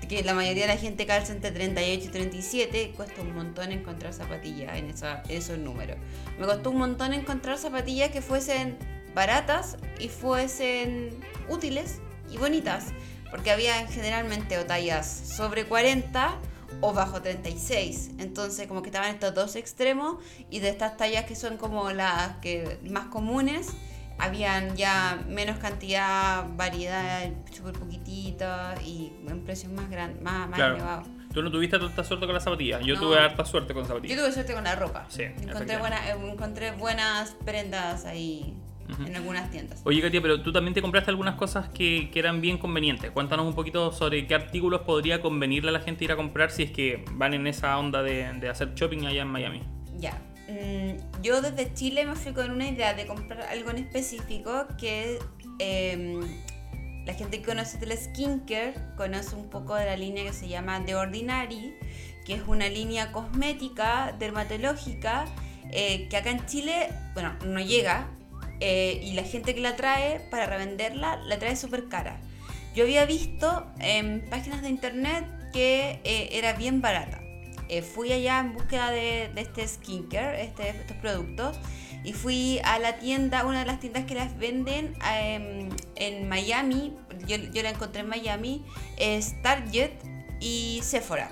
[0.07, 4.13] que la mayoría de la gente calza entre 38 y 37, cuesta un montón encontrar
[4.13, 5.97] zapatillas en, esa, esos números.
[6.39, 8.77] Me costó un montón encontrar zapatillas que fuesen
[9.15, 11.09] baratas y fuesen
[11.49, 12.87] útiles y bonitas,
[13.31, 16.39] porque había generalmente o tallas sobre 40
[16.81, 18.11] o bajo 36.
[18.19, 20.17] Entonces como que estaban estos dos extremos
[20.49, 23.69] y de estas tallas que son como las que más comunes,
[24.17, 31.07] habían ya menos cantidad, variedad, súper poquitita y en precios más grandes, más, más elevados.
[31.33, 32.81] Tú no tuviste tanta suerte con las zapatillas.
[32.85, 34.15] Yo tuve harta suerte con zapatillas.
[34.15, 35.05] Yo tuve suerte con la ropa.
[35.09, 38.55] Sí, encontré, buena, encontré buenas prendas ahí
[39.06, 39.82] en algunas tiendas.
[39.84, 43.12] Oye, Katia, pero tú también te compraste algunas cosas que, que, eran bien convenientes.
[43.12, 46.63] Cuéntanos un poquito sobre qué artículos podría convenirle a la gente ir a comprar si
[46.63, 49.63] es que van en esa onda de, de hacer shopping allá en Miami.
[49.98, 50.21] Ya.
[50.48, 55.17] Mm, yo desde Chile me fui con una idea de comprar algo en específico que
[55.60, 56.19] eh,
[57.06, 60.84] la gente que conoce del skincare conoce un poco de la línea que se llama
[60.86, 61.74] The Ordinary,
[62.26, 65.26] que es una línea cosmética dermatológica
[65.71, 68.08] eh, que acá en Chile, bueno, no llega,
[68.59, 72.19] eh, y la gente que la trae para revenderla la trae súper cara.
[72.75, 77.21] Yo había visto en páginas de internet que eh, era bien barata.
[77.69, 81.57] Eh, fui allá en búsqueda de, este skincare, este, estos productos,
[82.03, 86.93] y fui a la tienda, una de las tiendas que las venden em, en Miami,
[87.25, 88.63] yo, yo, la encontré en Miami,
[88.97, 89.91] es Target
[90.39, 91.29] y Sephora.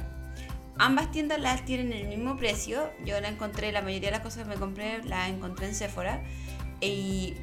[0.79, 4.43] Ambas tiendas las tienen el mismo precio, yo la encontré, la mayoría de las cosas
[4.43, 6.23] que me compré las encontré en Sephora
[6.83, 7.35] y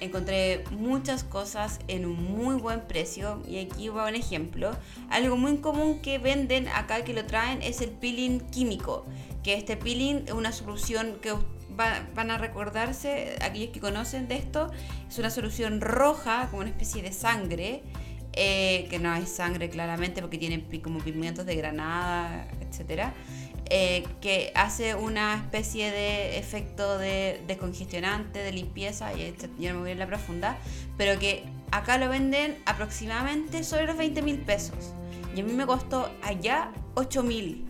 [0.00, 4.76] encontré muchas cosas en un muy buen precio y aquí va un ejemplo.
[5.10, 9.06] Algo muy común que venden acá que lo traen es el peeling químico,
[9.42, 11.34] que este peeling es una solución que
[11.76, 14.70] van a recordarse, aquellos que conocen de esto,
[15.08, 17.82] es una solución roja, como una especie de sangre,
[18.36, 23.14] eh, que no es sangre claramente porque tiene como pigmentos de granada, etcétera
[23.68, 29.80] eh, que hace una especie de efecto de descongestionante, de limpieza, y yo no me
[29.80, 30.56] voy a la profunda,
[30.96, 34.92] pero que acá lo venden aproximadamente sobre los 20 mil pesos.
[35.34, 37.66] Y a mí me costó allá 8 mil,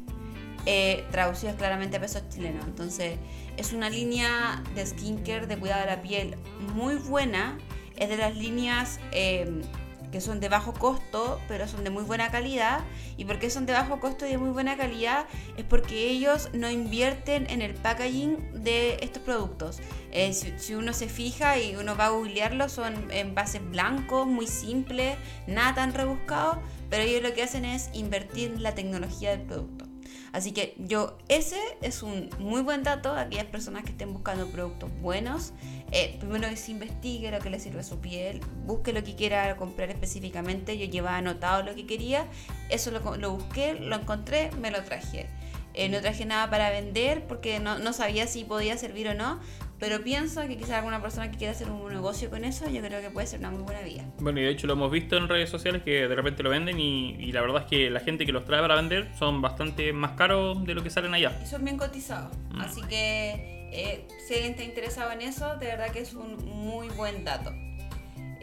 [0.67, 2.67] eh, traducidos claramente a pesos chilenos.
[2.67, 3.17] Entonces,
[3.57, 6.37] es una línea de skincare, de cuidado de la piel
[6.75, 7.57] muy buena.
[7.97, 9.63] Es de las líneas eh,
[10.11, 12.81] que son de bajo costo, pero son de muy buena calidad.
[13.17, 15.27] ¿Y por qué son de bajo costo y de muy buena calidad?
[15.57, 19.81] Es porque ellos no invierten en el packaging de estos productos.
[20.13, 25.17] Eh, si, uno se fija y uno va a googlearlo, son envases blancos, muy simples,
[25.47, 29.87] nada tan rebuscado, pero ellos lo que hacen es invertir en la tecnología del producto.
[30.33, 34.91] Así que yo, ese es un muy buen dato aquellas personas que estén buscando productos
[35.01, 35.53] buenos.
[35.93, 39.15] Eh, primero que se investigue lo que le sirve a su piel, busque lo que
[39.15, 40.77] quiera comprar específicamente.
[40.79, 42.27] Yo llevaba anotado lo que quería,
[42.71, 45.29] eso lo, lo busqué, lo encontré, me lo traje.
[45.77, 49.39] Eh, no traje nada para vender porque no, no, sabía si podía servir o no,
[49.79, 53.03] pero pienso que quizás alguna persona que quiera hacer un negocio con eso, yo creo
[53.03, 54.03] que puede ser una muy buena vía.
[54.19, 56.81] Bueno, y de hecho lo hemos visto en redes sociales que de repente lo venden
[56.81, 60.13] y, la verdad es que la gente que los trae para vender son bastante más
[60.13, 61.39] caros de lo que salen allá.
[61.43, 62.35] Y son bien cotizados.
[62.53, 62.61] Mm.
[62.63, 66.89] Así que eh, si alguien está interesado en eso, de verdad que es un muy
[66.89, 67.53] buen dato.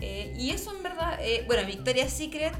[0.06, 2.54] Eh, y eso en verdad, eh, bueno, Victoria's Secret,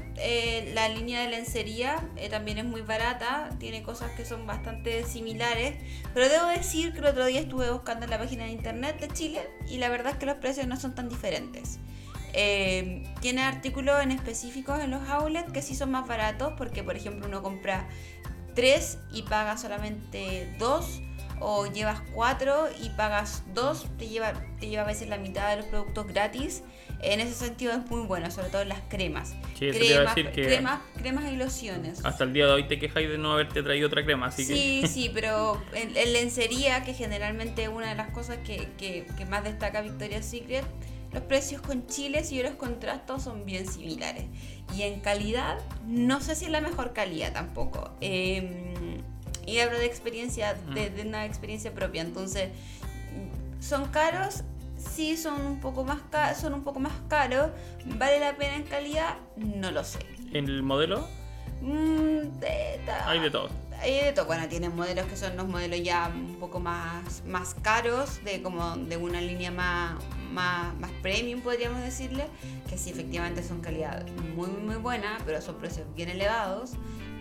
[0.72, 5.76] la línea de lencería también es muy barata, tiene cosas que son bastante similares,
[6.14, 9.08] pero debo decir que el otro día estuve buscando en la página de internet de
[9.08, 11.78] Chile y la verdad es que los precios no son tan diferentes.
[12.32, 17.28] tiene artículos en específicos en los outlets que sí son más baratos porque por ejemplo
[17.28, 17.88] uno compra
[18.54, 21.02] tres y pagas solamente dos
[21.40, 25.56] o llevas cuatro y pagas dos, te lleva, te lleva a veces la mitad de
[25.56, 26.62] los productos gratis.
[27.02, 29.34] En ese sentido es muy bueno, sobre todo en las cremas.
[29.58, 32.02] Sí, cremas, decir que- cremas, cremas y lociones.
[32.04, 34.80] Hasta el día de hoy te quejáis de no haberte traído otra crema, así Sí,
[34.82, 34.88] que.
[34.88, 39.26] sí, pero en, en lencería, que generalmente es una de las cosas que, que- que
[39.26, 40.64] más destaca Victoria's Secret,
[41.12, 44.24] los precios con Chile, si yo los contrasto, son bien similares.
[44.74, 47.90] Y en calidad, no sé si es la mejor calidad tampoco.
[48.00, 49.00] Eh,
[49.46, 52.02] y hablo de experiencia, de, de una experiencia propia.
[52.02, 52.50] Entonces,
[53.60, 54.42] son caros,
[54.78, 57.50] sí son un poco más ca- son un poco más caros.
[57.86, 59.16] ¿Vale la pena en calidad?
[59.36, 59.98] No lo sé.
[60.32, 61.06] En el modelo
[61.60, 63.48] Mm, de- hay de todo.
[63.80, 64.26] hay de todo.
[64.26, 68.76] Bueno, tienen modelos que son los modelos ya un poco más, más caros, de como
[68.76, 69.94] de una línea más,
[70.32, 72.26] más, más premium, podríamos decirle,
[72.68, 74.04] que sí, efectivamente son calidad
[74.34, 76.72] muy, muy buena, pero son precios bien elevados.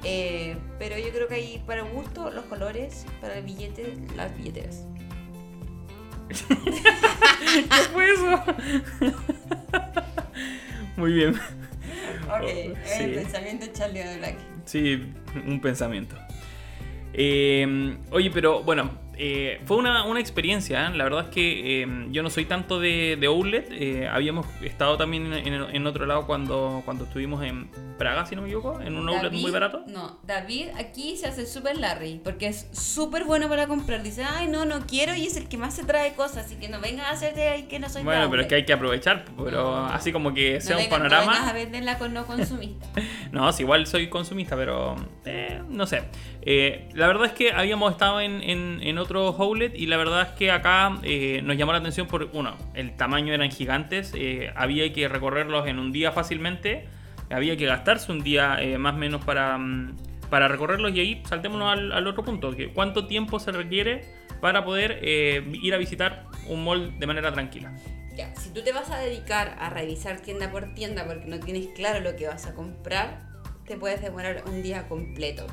[0.03, 4.85] Eh, pero yo creo que hay para gusto los colores, para el billete, las billeteras.
[6.47, 8.43] ¿Qué fue eso?
[10.97, 11.35] Muy bien.
[12.27, 13.19] Ok, es el el Sí.
[13.23, 14.35] pensamiento de Charlie de Black.
[14.65, 15.13] Sí,
[15.45, 16.15] un pensamiento.
[17.13, 20.87] Eh, oye, pero bueno, eh, fue una, una experiencia.
[20.87, 20.95] ¿eh?
[20.97, 24.07] La verdad es que eh, yo no soy tanto de, de outlet.
[24.11, 28.47] habíamos estado también en, en- otro lado cuando, cuando estuvimos en Praga, si no me
[28.47, 29.83] equivoco, en un outlet muy barato.
[29.87, 34.01] No, David aquí se hace súper Larry, porque es súper bueno para comprar.
[34.01, 36.69] Dice, ay, no, no quiero, y es el que más se trae cosas, así que
[36.69, 39.25] no vengas a hacerte ahí que no soy Bueno, pero es que hay que aprovechar,
[39.37, 39.85] pero No.
[39.87, 41.31] así como que no sea un No panorama.
[41.33, 42.87] vengas a venderla con no consumista.
[43.31, 44.95] No, sí, igual soy consumista, pero
[45.69, 46.03] no sé.
[46.93, 50.29] La verdad es que habíamos estado en, en, en otro outlet y la verdad es
[50.29, 54.91] que acá eh, nos llamó la atención por, uno, el tamaño eran gigantes, eh, había
[54.91, 56.87] que recorrerlos en un día fácilmente,
[57.29, 59.95] había que gastarse un día eh, más o menos para, mm,
[60.29, 64.65] para recorrerlos y ahí saltémonos al, al otro punto, que cuánto tiempo se requiere para
[64.65, 67.71] poder eh, ir a visitar un mall de manera tranquila.
[68.13, 71.67] Ya, si tú te vas a dedicar a revisar tienda por tienda porque no tienes
[71.67, 73.21] claro lo que vas a comprar,
[73.65, 75.47] te puedes demorar un día completo.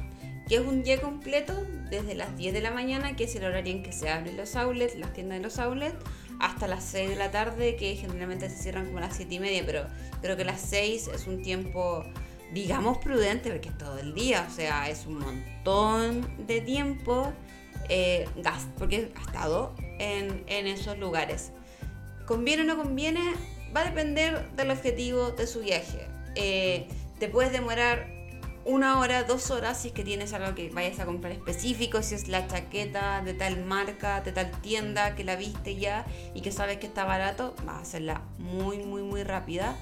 [0.50, 1.54] ¿Qué es un día completo?
[1.90, 4.56] Desde las 10 de la mañana, que es el horario en que se abren los
[4.56, 5.94] outlets, las tiendas de los outlets,
[6.40, 9.38] hasta las 6 de la tarde, que generalmente se cierran como a las 7 y
[9.38, 9.86] media, pero
[10.20, 12.02] creo que las 6 es un tiempo,
[12.52, 17.32] digamos, prudente, porque es todo el día, o sea, es un montón de tiempo
[17.88, 18.26] eh,
[18.76, 21.52] porque gastado en, en esos lugares.
[22.26, 23.20] ¿Conviene o no conviene?
[23.72, 26.08] Va a depender del objetivo de su viaje.
[26.34, 26.88] Eh,
[27.20, 28.19] te puedes demorar
[28.64, 32.14] una hora, dos horas si es que tienes algo que vayas a comprar específico, si
[32.14, 36.52] es la chaqueta de tal marca, de tal tienda que la viste ya y que
[36.52, 39.76] sabes que está barato, vas a hacerla muy, muy, muy rápida.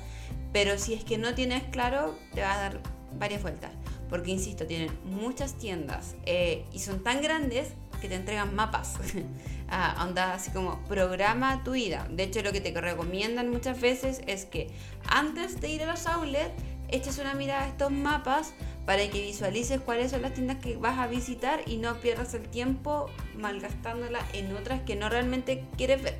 [0.52, 2.80] Pero si es que no tienes claro, te va a dar
[3.18, 3.72] varias vueltas.
[4.08, 8.94] Porque, insisto, tienen muchas tiendas eh, y son tan grandes que te entregan mapas.
[10.00, 12.08] Onda así como programa tu ida.
[12.10, 14.70] De hecho, lo que te recomiendan muchas veces es que
[15.06, 16.54] antes de ir a los outlets,
[16.88, 18.54] eches una mirada a estos mapas
[18.86, 22.48] para que visualices cuáles son las tiendas que vas a visitar y no pierdas el
[22.48, 26.18] tiempo malgastándola en otras que no realmente quieres ver.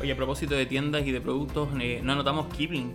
[0.00, 2.92] Oye, a propósito de tiendas y de productos, eh, no anotamos Kipling.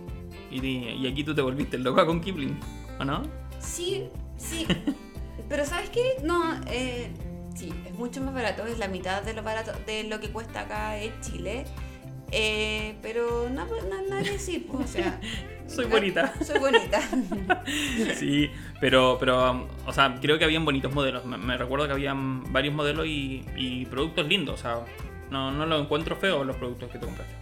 [0.50, 2.58] Y, y aquí tú te volviste loca con Kipling,
[3.00, 3.22] ¿o no?
[3.58, 4.66] Sí, sí.
[5.48, 6.16] Pero ¿sabes qué?
[6.22, 7.10] No, eh,
[7.54, 10.62] sí, es mucho más barato, es la mitad de lo barato de lo que cuesta
[10.62, 11.64] acá en Chile.
[12.32, 15.20] Eh, pero no, no, nada que decir, pues, o sea.
[15.66, 16.32] Soy bonita.
[16.44, 17.00] Soy bonita.
[18.16, 21.24] Sí, pero, pero, um, o sea, creo que habían bonitos modelos.
[21.24, 24.60] Me, recuerdo que habían varios modelos y, y productos lindos.
[24.60, 24.84] O sea,
[25.30, 27.34] no, no los encuentro feos los productos que tú compraste.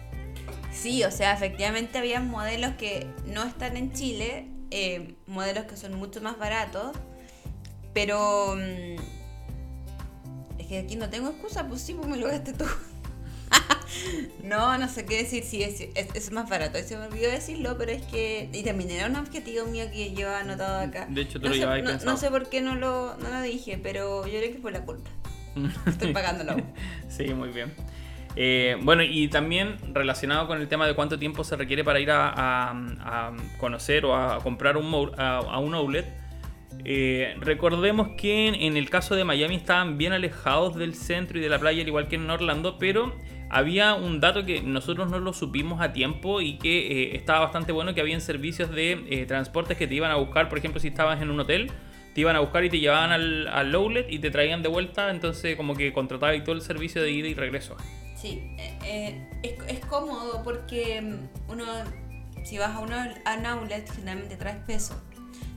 [0.71, 5.95] Sí, o sea, efectivamente había modelos que no están en Chile, eh, modelos que son
[5.95, 6.95] mucho más baratos,
[7.93, 8.99] pero mm,
[10.59, 12.65] es que aquí no tengo excusa, pues sí, pues me lo gasté tú.
[14.43, 17.77] no, no sé qué decir, sí, es, es, es más barato, se me olvidó decirlo,
[17.77, 21.07] pero es que, y también era un objetivo mío que yo he anotado acá.
[21.09, 23.41] De hecho, tú no lo sé, no, no sé por qué no lo, no lo
[23.41, 25.09] dije, pero yo creo que fue la culpa.
[25.87, 26.55] Estoy pagándolo.
[27.09, 27.73] Sí, muy bien.
[28.35, 32.11] Eh, bueno, y también relacionado con el tema de cuánto tiempo se requiere para ir
[32.11, 36.05] a, a- a conocer o a comprar un, a, a un outlet,
[36.83, 41.41] eh, recordemos que en, en el caso de Miami estaban bien alejados del centro y
[41.41, 43.15] de la playa, al igual que en Orlando, pero
[43.49, 47.71] había un dato que nosotros no lo supimos a tiempo y que eh, estaba bastante
[47.71, 50.89] bueno, que habían servicios de eh, transportes que te iban a buscar, por ejemplo, si
[50.89, 51.71] estabas en un hotel,
[52.13, 55.09] te iban a buscar y te llevaban al, al outlet y te traían de vuelta,
[55.09, 57.75] entonces como que contratabas todo el servicio de ida y regreso.
[58.15, 61.65] Sí, eh, eh, es, es cómodo porque mm, uno,
[62.43, 64.99] si vas a, a un outlet, generalmente traes peso.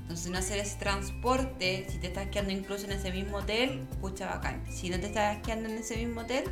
[0.03, 4.27] Entonces no hacer ese transporte, si te estás quedando incluso en ese mismo hotel, pucha
[4.27, 4.65] bacán.
[4.69, 6.45] Si no te estás quedando en ese mismo hotel,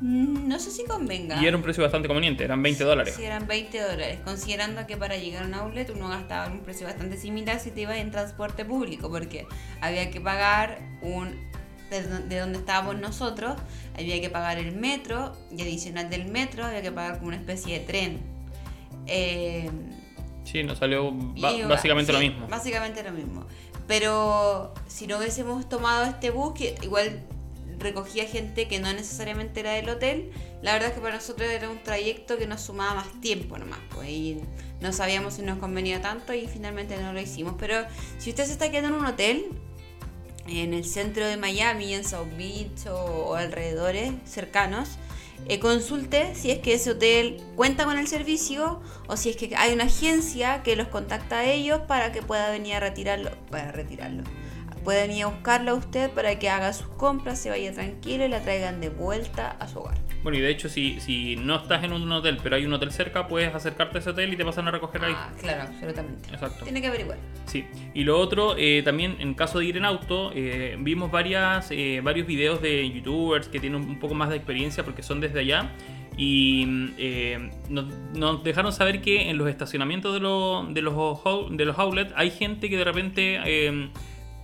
[0.00, 1.40] no sé si convenga.
[1.42, 3.14] Y era un precio bastante conveniente, eran 20 dólares.
[3.16, 6.86] Sí, eran 20 dólares, considerando que para llegar a un outlet uno gastaba un precio
[6.86, 9.46] bastante similar si te ibas en transporte público, porque
[9.80, 11.34] había que pagar un
[11.90, 13.54] de, do- de donde estábamos nosotros,
[13.96, 17.78] había que pagar el metro y adicional del metro había que pagar como una especie
[17.78, 18.20] de tren.
[19.06, 19.70] Eh,
[20.44, 21.10] Sí, nos salió
[21.68, 22.46] básicamente lo mismo.
[22.48, 23.46] Básicamente lo mismo.
[23.88, 27.22] Pero si no hubiésemos tomado este bus, que igual
[27.78, 30.30] recogía gente que no necesariamente era del hotel,
[30.62, 33.78] la verdad es que para nosotros era un trayecto que nos sumaba más tiempo nomás.
[33.94, 34.36] Pues,
[34.80, 37.54] no sabíamos si nos convenía tanto y finalmente no lo hicimos.
[37.58, 37.84] Pero
[38.18, 39.46] si usted se está quedando en un hotel,
[40.48, 44.98] en el centro de Miami, en South Beach o, o alrededores cercanos,
[45.48, 49.54] eh, consulte si es que ese hotel cuenta con el servicio o si es que
[49.56, 53.30] hay una agencia que los contacta a ellos para que pueda venir a retirarlo.
[53.50, 54.24] Para retirarlo.
[54.86, 58.28] Puede venir a buscarlo a usted para que haga sus compras, se vaya tranquilo y
[58.28, 59.98] la traigan de vuelta a su hogar.
[60.22, 62.92] Bueno, y de hecho, si, si no estás en un hotel, pero hay un hotel
[62.92, 65.12] cerca, puedes acercarte a ese hotel y te pasan a recoger ahí.
[65.16, 66.32] Ah, claro, absolutamente.
[66.32, 66.62] Exacto.
[66.62, 67.18] Tiene que averiguar.
[67.46, 71.68] Sí, y lo otro, eh, también en caso de ir en auto, eh, vimos varias,
[71.72, 75.40] eh, varios videos de youtubers que tienen un poco más de experiencia porque son desde
[75.40, 75.68] allá
[76.16, 80.96] y eh, nos, nos dejaron saber que en los estacionamientos de, los de, los,
[81.50, 83.90] de los outlets hay gente que de repente eh,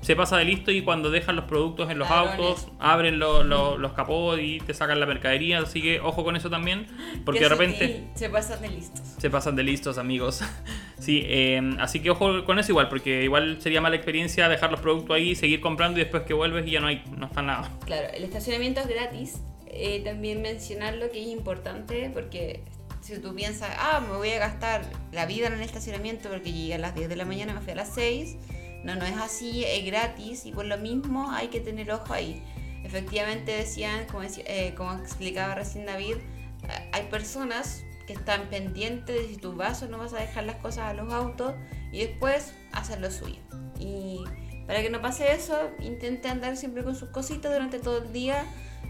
[0.03, 2.38] se pasa de listo y cuando dejan los productos en los Ladrones.
[2.41, 6.37] autos abren lo- lo- los capós y te sacan la mercadería, así que ojo con
[6.37, 6.87] eso también
[7.25, 8.05] porque de repente...
[8.15, 9.01] Se pasan de listos.
[9.19, 10.43] Se pasan de listos, amigos.
[10.99, 14.79] Sí, eh, así que ojo con eso igual, porque igual sería mala experiencia dejar los
[14.79, 17.69] productos ahí, seguir comprando y después que vuelves y ya no hay, no está nada.
[17.87, 19.41] Claro, el estacionamiento es gratis.
[19.67, 22.62] Eh, también mencionarlo que es importante porque
[23.01, 26.75] si tú piensas, ah, me voy a gastar la vida en el estacionamiento porque llegué
[26.75, 28.37] a las 10 de la mañana, me fui a las 6.
[28.85, 32.42] No, no es así, es gratis y por lo mismo hay que tener ojo ahí.
[32.85, 39.16] Efectivamente decían, como, decía- eh, como explicaba recién David, eh, hay personas que están pendientes
[39.16, 41.55] de si tú vas o no vas a dejar las cosas a los autos
[41.92, 43.38] y después hacen lo suyo.
[43.79, 44.25] Y
[44.66, 48.45] para que no pase eso, intente andar siempre con sus cositas durante todo el día.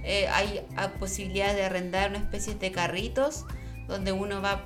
[0.04, 3.44] Eh, hay ah, posibilidades de arrendar una especie de carritos
[3.88, 4.64] donde uno va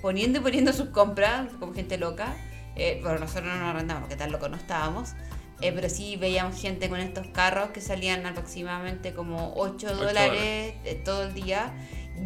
[0.00, 2.36] poniendo y poniendo sus compras como gente loca.
[2.76, 5.14] Eh, bueno, nosotros no nos arrendamos porque tan locos no estábamos.
[5.60, 10.74] Eh, pero sí veíamos gente con estos carros que salían aproximadamente como 8 Ocho dólares
[10.84, 11.72] eh, todo el día,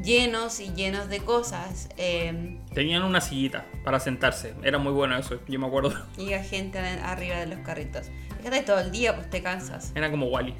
[0.02, 1.90] llenos y llenos de cosas.
[1.98, 5.92] Eh, Tenían una sillita para sentarse, era muy bueno eso, yo me acuerdo.
[6.16, 8.06] y la gente arriba de los carritos.
[8.38, 9.92] Fíjate todo el día, pues te cansas.
[9.94, 10.54] Era como Wally.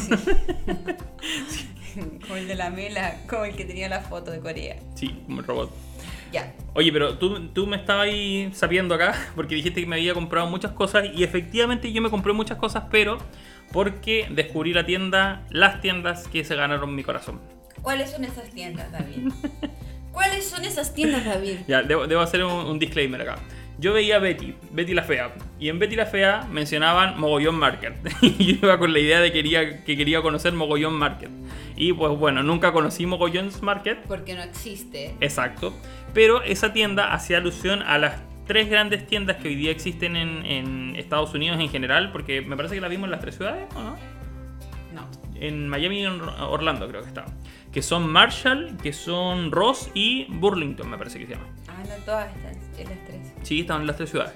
[0.00, 0.10] Sí.
[2.22, 4.76] como el de la mela, como el que tenía la foto de Corea.
[4.94, 5.72] Sí, como el robot.
[6.32, 6.54] Ya.
[6.74, 10.46] Oye, pero tú, tú me estabas ahí sabiendo acá porque dijiste que me había comprado
[10.48, 13.18] muchas cosas y efectivamente yo me compré muchas cosas, pero
[13.72, 17.40] porque descubrí la tienda, las tiendas que se ganaron mi corazón.
[17.82, 19.28] ¿Cuáles son esas tiendas, David?
[20.12, 21.58] ¿Cuáles son esas tiendas, David?
[21.68, 23.38] Ya, debo, debo hacer un, un disclaimer acá.
[23.78, 27.94] Yo veía Betty, Betty la Fea, y en Betty la Fea mencionaban Mogollón Market.
[28.22, 31.30] Y yo iba con la idea de quería, que quería conocer Mogollón Market.
[31.76, 35.14] Y pues bueno, nunca conocí Mogollón Market, Porque no existe.
[35.20, 35.72] exacto.
[36.12, 40.44] Pero esa tienda hacía alusión a las tres grandes tiendas que hoy día existen en,
[40.44, 43.66] en Estados Unidos en general, porque me parece que las vimos en las tres ciudades,
[43.76, 43.96] ¿o no?
[44.94, 45.06] No.
[45.36, 47.28] en Miami y en Orlando creo que estaba.
[47.70, 51.46] Que son Marshall, que son Ross y Burlington, me parece que se llama.
[51.68, 53.17] Ah, no, todas están en las tres.
[53.42, 54.34] Sí, estaban en las tres ciudades.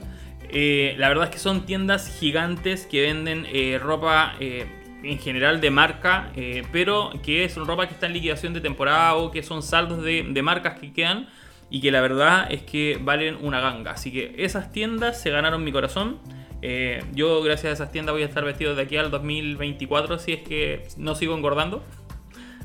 [0.49, 4.67] Eh, la verdad es que son tiendas gigantes que venden eh, ropa eh,
[5.03, 9.15] en general de marca, eh, pero que es ropa que está en liquidación de temporada
[9.15, 11.29] o que son saldos de, de marcas que quedan
[11.71, 13.93] y que la verdad es que valen una ganga.
[13.93, 16.19] Así que esas tiendas se ganaron mi corazón.
[16.61, 20.35] Eh, yo gracias a esas tiendas voy a estar vestido de aquí al 2024 si
[20.35, 21.83] es que no sigo engordando.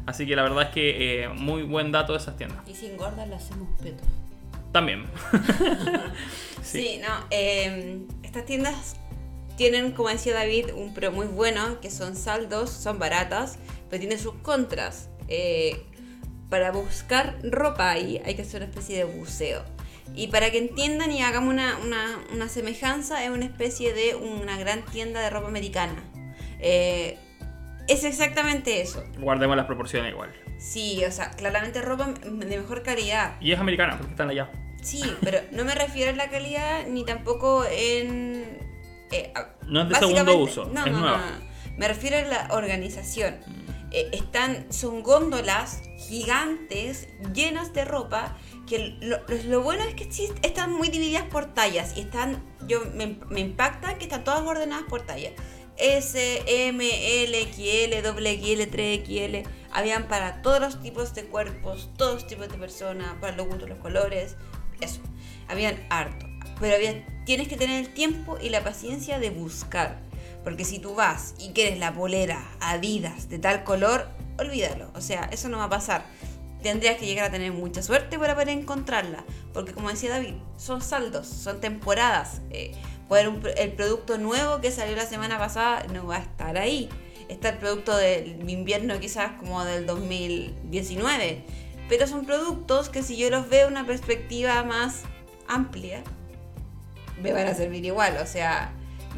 [0.06, 2.60] Así que la verdad es que eh, muy buen dato de esas tiendas.
[2.67, 4.04] Y sin gordas le hacemos peto.
[4.78, 5.06] También.
[6.63, 7.26] Sí, no.
[7.32, 8.98] eh, estas tiendas
[9.56, 13.58] tienen, como decía David, un pro muy bueno, que son saldos, son baratas,
[13.90, 15.10] pero tienen sus contras.
[15.30, 15.82] Eh,
[16.50, 19.63] para buscar ropa ahí hay que hacer una especie de buceo.
[20.13, 24.58] Y para que entiendan y hagamos una, una- una semejanza, es una especie de una
[24.58, 26.04] gran tienda de ropa americana.
[26.60, 27.17] Eh,
[27.88, 29.04] es exactamente eso.
[29.19, 30.34] Guardemos las proporciones igual.
[30.60, 33.36] Sí, o sea, claramente ropa de mejor calidad.
[33.40, 34.50] Y es americana porque están allá.
[34.82, 38.60] Sí, pero no me refiero en la calidad ni tampoco en...
[39.12, 41.17] eh, a- No es de segundo uso, No, es no, nueva.
[41.40, 41.48] no.
[41.78, 43.36] Me refiero a la organización.
[43.92, 50.28] eh, están, son góndolas gigantes llenas de ropa que lo, lo bueno es que sí
[50.42, 54.84] están muy divididas por tallas y están, yo me, me impacta que están todas ordenadas
[54.90, 55.32] por tallas.
[55.78, 59.48] S, M, L, XL, XL, 3XL.
[59.71, 63.69] Habían para todos los tipos de cuerpos, todos los tipos de personas, para los gustos,
[63.69, 64.36] los colores.
[64.82, 65.02] Eso.
[65.48, 66.25] Habían harto.
[66.60, 70.00] Pero había, tienes que tener el tiempo y la paciencia de buscar.
[70.44, 74.08] Porque si tú vas y quieres la polera Adidas de tal color,
[74.40, 74.90] olvídalo.
[74.96, 76.06] O sea, eso no va a pasar.
[76.63, 79.23] Tendrías que llegar a tener mucha suerte para poder encontrarla.
[79.54, 82.42] Porque como decía David, son saldos, son temporadas.
[82.50, 82.71] Eh,
[83.58, 86.90] el producto nuevo que salió la semana pasada no va a estar ahí.
[87.30, 91.44] Está el producto del invierno quizás como del 2019.
[91.90, 95.04] Pero son productos que si yo los veo una perspectiva más
[95.48, 96.04] amplia,
[97.21, 98.17] me van a servir igual.
[98.21, 98.73] O sea,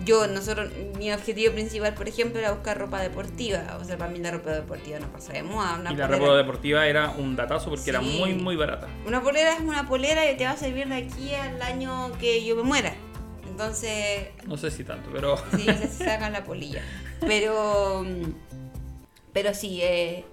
[0.05, 3.77] yo, nosotros, mi objetivo principal, por ejemplo, era buscar ropa deportiva.
[3.81, 5.81] O sea, para mí la ropa deportiva no pasa de moda.
[5.91, 8.87] y la ropa deportiva era un datazo porque era muy, muy barata.
[9.05, 12.45] Una polera es una polera y te va a servir de aquí al año que
[12.45, 12.93] yo me muera.
[13.49, 14.29] Entonces.
[14.45, 15.37] No sé si tanto, pero.
[15.57, 16.81] Sí, se sacan la polilla.
[17.19, 18.05] Pero.
[19.33, 20.25] Pero sí, eh,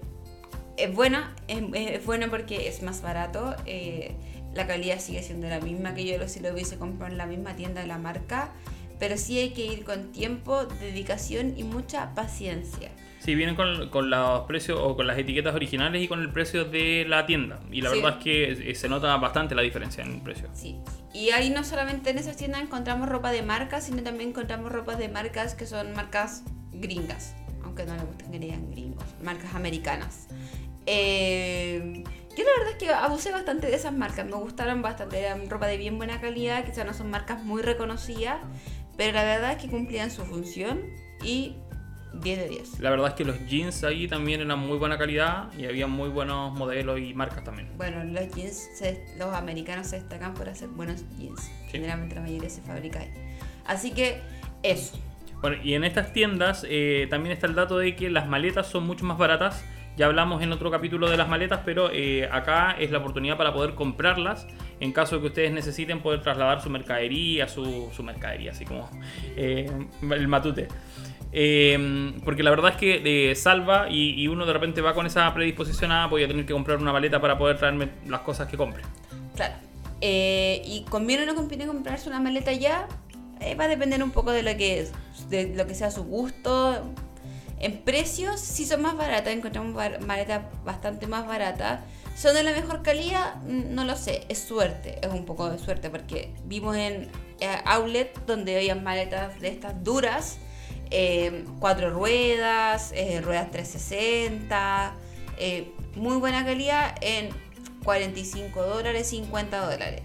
[0.77, 1.35] es buena.
[1.47, 3.55] Es, buena porque es más barato.
[3.65, 4.15] Eh,
[4.53, 7.55] la calidad sigue siendo la misma que yo si lo hubiese comprado en la misma
[7.55, 8.51] tienda de la marca.
[8.99, 12.89] Pero sí hay que ir con tiempo, dedicación y mucha paciencia.
[13.19, 17.05] Sí, vienen con, los precios o con las etiquetas originales y con el precio de
[17.07, 17.59] la tienda.
[17.71, 20.47] Y la verdad es que se nota bastante la diferencia en el precio.
[20.53, 20.77] Sí.
[21.13, 24.95] Y ahí no solamente en esas tiendas encontramos ropa de marcas, sino también encontramos ropa
[24.95, 27.35] de marcas que son marcas gringas.
[27.63, 29.05] Aunque no le gusten que digan gringos.
[29.21, 30.27] Marcas americanas.
[30.87, 32.03] Eh,
[32.37, 34.25] yo la verdad es que abusé bastante de esas marcas.
[34.25, 35.19] Me gustaron bastante.
[35.19, 36.65] Eran ropa de bien buena calidad.
[36.65, 38.39] Quizás no son marcas muy reconocidas.
[38.95, 40.81] Pero la verdad es que cumplían su función.
[41.23, 41.55] Y
[42.13, 42.79] 10 de 10.
[42.79, 46.09] La verdad es que los jeans ahí también eran muy buena calidad y había muy
[46.09, 47.69] buenos modelos y marcas también.
[47.77, 48.69] Bueno, los jeans,
[49.17, 51.51] los americanos se destacan por hacer buenos jeans.
[51.69, 53.11] Generalmente la mayoría se fabrica ahí.
[53.65, 54.21] Así que
[54.63, 54.97] eso.
[55.41, 58.85] Bueno, y en estas tiendas eh, también está el dato de que las maletas son
[58.85, 59.63] mucho más baratas.
[59.97, 63.51] Ya hablamos en otro capítulo de las maletas, pero eh, acá es la oportunidad para
[63.51, 64.45] poder comprarlas
[64.79, 68.87] en caso de que ustedes necesiten poder trasladar su mercadería, su, su mercadería, así como
[69.35, 69.69] eh,
[70.11, 70.67] el matute.
[71.31, 75.91] Em, porque la verdad es que salva y, uno de repente va con esa predisposición
[75.91, 78.83] a voy a tener que comprar una maleta para poder traerme las cosas que compre.
[79.35, 79.55] Claro.
[79.99, 82.87] Eh, y conviene o no conviene comprarse una maleta ya,
[83.41, 84.87] eh, va a depender un poco de lo que
[85.29, 86.93] de lo que sea su gusto.
[87.59, 91.81] En precios si son más baratas, encontramos maletas bastante más baratas.
[92.15, 93.35] ¿Son de la mejor calidad?
[93.43, 98.25] No lo sé, es suerte, es un poco de suerte porque vimos en eh, outlet
[98.25, 100.39] donde había maletas de estas duras
[100.89, 104.93] eh, cuatro ruedas, eh, ruedas 360,
[105.37, 107.29] eh, muy buena calidad en
[107.83, 110.01] 45 dólares, 50 dólares.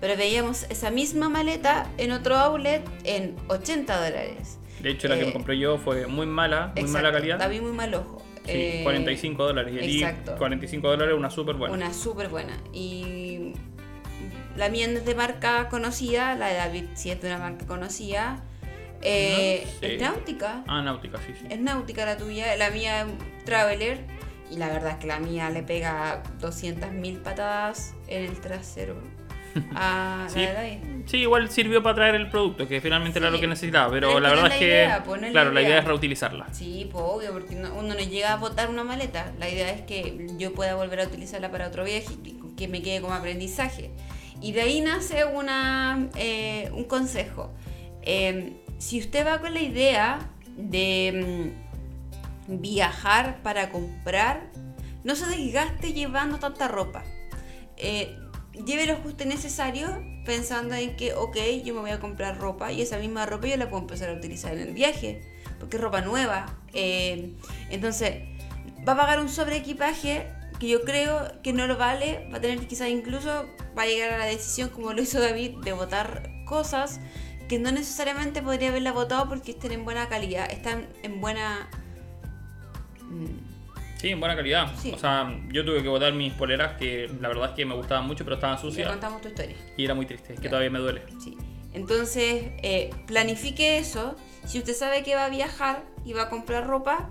[0.00, 4.58] Pero veíamos esa misma maleta en otro outlet en 80 dólares.
[4.82, 7.38] De hecho, la que me compré yo fue muy mala, muy mala calidad.
[7.38, 8.22] También muy mal ojo.
[8.44, 9.74] Sí, 45 dólares.
[9.80, 10.36] Y exacto.
[10.36, 11.74] 45 dólares, una súper buena.
[11.74, 12.54] Una súper buena.
[12.72, 13.52] Y
[14.56, 18.42] la mía es de marca conocida, la de David sí es de una marca conocida.
[19.02, 20.64] Eh, es náutica.
[20.66, 21.46] Ah, náutica, sí, sí.
[21.48, 24.04] Es náutica la tuya, la mía es Traveler.
[24.50, 28.96] Y la verdad es que la mía le pega 200.000 patadas en el trasero.
[29.74, 30.40] A sí,
[31.06, 34.30] sí, igual sirvió para traer el producto, que finalmente era lo que necesitaba, pero, la
[34.30, 35.78] verdad es que, claro, la idea.
[35.78, 36.46] es reutilizarla.
[36.52, 39.32] Sí, pues obvio, porque uno no llega a botar una maleta.
[39.38, 42.82] La idea es que yo pueda volver a utilizarla para otro viaje y que me
[42.82, 43.90] quede como aprendizaje.
[44.40, 47.52] Y de ahí nace una, eh, un consejo.
[48.02, 50.18] Eh, si usted va con la idea
[50.56, 51.52] de
[52.48, 54.50] mm, viajar para comprar,
[55.04, 57.04] no se desgaste llevando tanta ropa.
[57.76, 58.16] Eh,
[58.52, 62.72] lleve lo justo y necesario pensando en que, ok, yo me voy a comprar ropa
[62.72, 65.22] y esa misma ropa yo la puedo empezar a utilizar en el viaje,
[65.58, 66.58] porque es ropa nueva.
[66.72, 67.34] Eh,
[67.70, 68.22] entonces,
[68.86, 70.28] va a pagar un sobre equipaje
[70.58, 74.12] que yo creo que no lo vale, va a tener quizás incluso, va a llegar
[74.12, 77.00] a la decisión como lo hizo David de botar cosas
[77.48, 81.68] que no necesariamente podría haberla votado porque estén en buena calidad, están en buena...
[83.00, 83.51] Mm,
[84.02, 84.68] sí, en buena calidad.
[84.92, 88.04] O sea, yo tuve que votar mis poleras que la verdad es que me gustaban
[88.04, 88.88] mucho, pero estaban sucias.
[88.88, 89.56] Y contamos tu historia.
[89.76, 91.02] Y era muy triste, es que todavía me duele.
[91.22, 91.38] Sí.
[91.72, 94.16] Entonces, eh, planifique eso.
[94.44, 97.10] Si usted sabe que va a viajar y va a comprar ropa,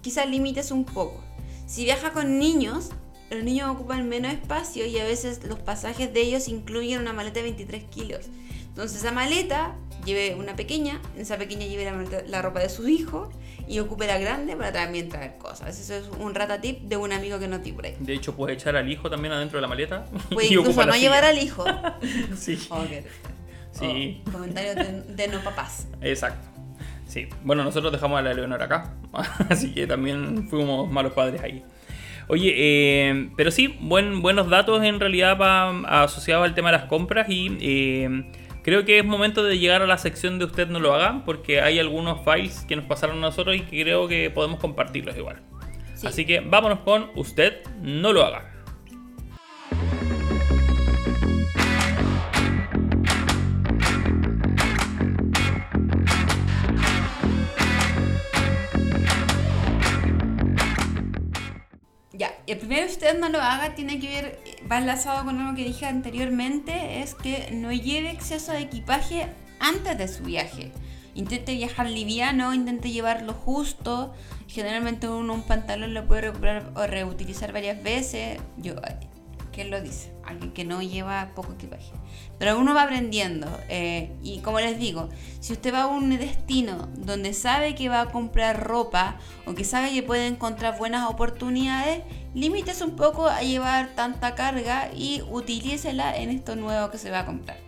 [0.00, 1.22] quizás limites un poco.
[1.66, 2.90] Si viaja con niños,
[3.30, 7.40] los niños ocupan menos espacio y a veces los pasajes de ellos incluyen una maleta
[7.40, 8.26] de 23 kilos.
[8.68, 9.74] Entonces esa maleta
[10.04, 13.28] lleve una pequeña, en esa pequeña lleve la, la ropa de sus hijos
[13.68, 15.78] y ocupe la grande para también traer cosas.
[15.78, 17.68] Eso es un rata tip de un amigo que no te.
[18.00, 20.04] De hecho, puedes echar al hijo también adentro de la maleta.
[20.30, 21.64] Puede y incluso no llevar al hijo.
[22.36, 22.56] Sí.
[23.72, 24.22] Sí.
[24.26, 25.86] Oh, comentarios de, de no papás.
[26.00, 26.48] Exacto.
[27.06, 27.28] Sí.
[27.44, 28.94] Bueno, nosotros dejamos a la Leonora acá.
[29.48, 31.62] Así que también fuimos malos padres ahí.
[32.28, 35.38] Oye, eh, pero sí, buen, buenos datos en realidad
[35.86, 38.30] asociados al tema de las compras y eh,
[38.68, 41.60] creo que es momento de llegar a la sección de usted no lo haga porque
[41.60, 45.40] hay algunos files que nos pasaron a nosotros y que creo que podemos compartirlos igual.
[45.94, 46.06] Sí.
[46.06, 48.52] Así que vámonos con usted no lo haga.
[62.50, 64.40] El primero usted no lo haga tiene que ver,
[64.70, 69.28] va enlazado con algo que dije anteriormente, es que no lleve exceso de equipaje
[69.60, 70.72] antes de su viaje.
[71.14, 74.14] Intente viajar liviano, intente llevarlo justo.
[74.46, 78.38] Generalmente uno un pantalón lo puede recuperar o reutilizar varias veces.
[78.56, 78.74] Yo,
[79.58, 80.12] ¿quién lo dice?
[80.24, 81.90] Alguien que no lleva poco equipaje.
[82.38, 83.48] Pero uno va aprendiendo.
[83.68, 85.08] eh, y como les digo,
[85.40, 89.64] si usted va a un destino donde sabe que va a comprar ropa o que
[89.64, 92.02] sabe que puede encontrar buenas oportunidades,
[92.34, 97.20] límitese un poco a llevar tanta carga y utilícela en esto nuevo que se va
[97.20, 97.58] a comprar.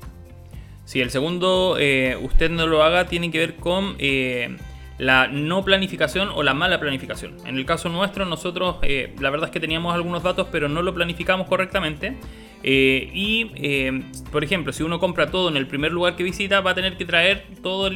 [0.85, 4.57] Sí, el segundo, eh, usted no lo haga, tiene que ver con eh,
[5.01, 7.35] la no planificación o la mala planificación.
[7.47, 10.83] En el caso nuestro, nosotros eh, la verdad es que teníamos algunos datos, pero no
[10.83, 12.19] lo planificamos correctamente.
[12.63, 16.61] Eh, y, eh, por ejemplo, si uno compra todo en el primer lugar que visita,
[16.61, 17.89] va a tener que traer todo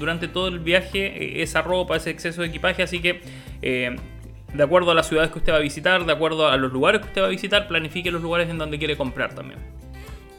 [0.00, 2.82] durante todo el viaje esa ropa, ese exceso de equipaje.
[2.82, 3.20] Así que,
[3.60, 7.02] de acuerdo a las ciudades que usted va a visitar, de acuerdo a los lugares
[7.02, 9.60] que usted va a visitar, planifique los lugares en donde quiere comprar también.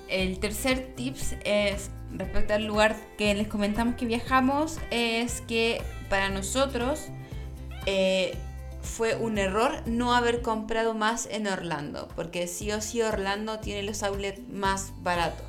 [0.09, 6.30] El tercer tips es respecto al lugar que les comentamos que viajamos, es que para
[6.30, 7.07] nosotros
[7.86, 8.36] eh,
[8.82, 13.84] fue un error no haber comprado más en Orlando, porque sí o sí Orlando tiene
[13.84, 15.45] los outlets más baratos,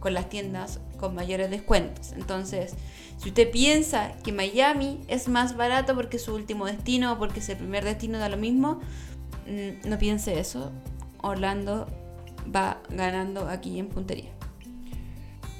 [0.00, 2.12] con las tiendas con mayores descuentos.
[2.12, 2.74] Entonces,
[3.18, 7.40] si usted piensa que Miami es más barato porque es su último destino o porque
[7.40, 8.80] es el primer destino da lo mismo,
[9.46, 10.72] mm, no piense eso.
[11.22, 11.86] Orlando
[12.54, 14.30] va ganando aquí en puntería.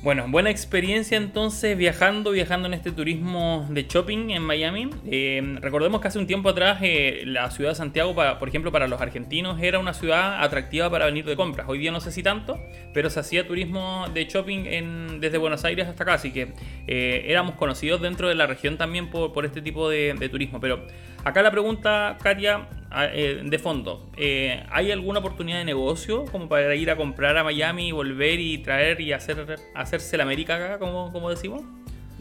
[0.02, 4.88] Bueno, buena experiencia entonces viajando, viajando en este turismo de shopping en Miami.
[5.04, 8.88] Eh, recordemos que hace un tiempo atrás eh, la ciudad de Santiago, por ejemplo, para
[8.88, 11.68] los argentinos era una ciudad atractiva para venir de compras.
[11.68, 12.58] Hoy día no sé si tanto,
[12.94, 16.54] pero se hacía turismo de shopping desde Buenos Aires hasta acá, así que
[16.86, 20.60] eh, éramos conocidos dentro de la región también por, este tipo de, de turismo.
[20.60, 20.86] Pero
[21.24, 26.74] acá la pregunta, Katia, eh, de fondo, eh, ¿hay alguna oportunidad de negocio como para
[26.74, 30.78] ir a comprar a Miami y volver y traer y hacer hacerse la América acá,
[30.78, 31.62] como, como decimos?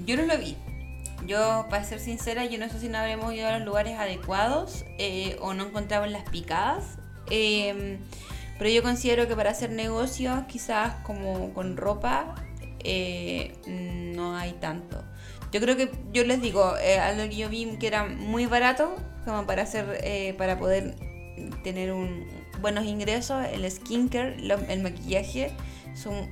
[0.06, 0.56] Yo no lo vi.
[1.26, 4.86] Yo, para ser sincera, yo no sé si no habremos ido a los lugares adecuados
[5.00, 6.98] eh, o no encontramos las picadas.
[7.30, 7.98] Eh,
[8.58, 12.36] pero yo considero que para hacer negocios, quizás como con ropa,
[13.68, 15.04] no hay tanto.
[15.52, 18.96] Yo creo que, yo les digo, eh, algo que yo vi que era muy barato,
[19.48, 20.96] para hacer, eh, para poder
[21.64, 22.28] tener un,
[22.62, 25.52] buenos ingresos, el skincare, lo- el maquillaje,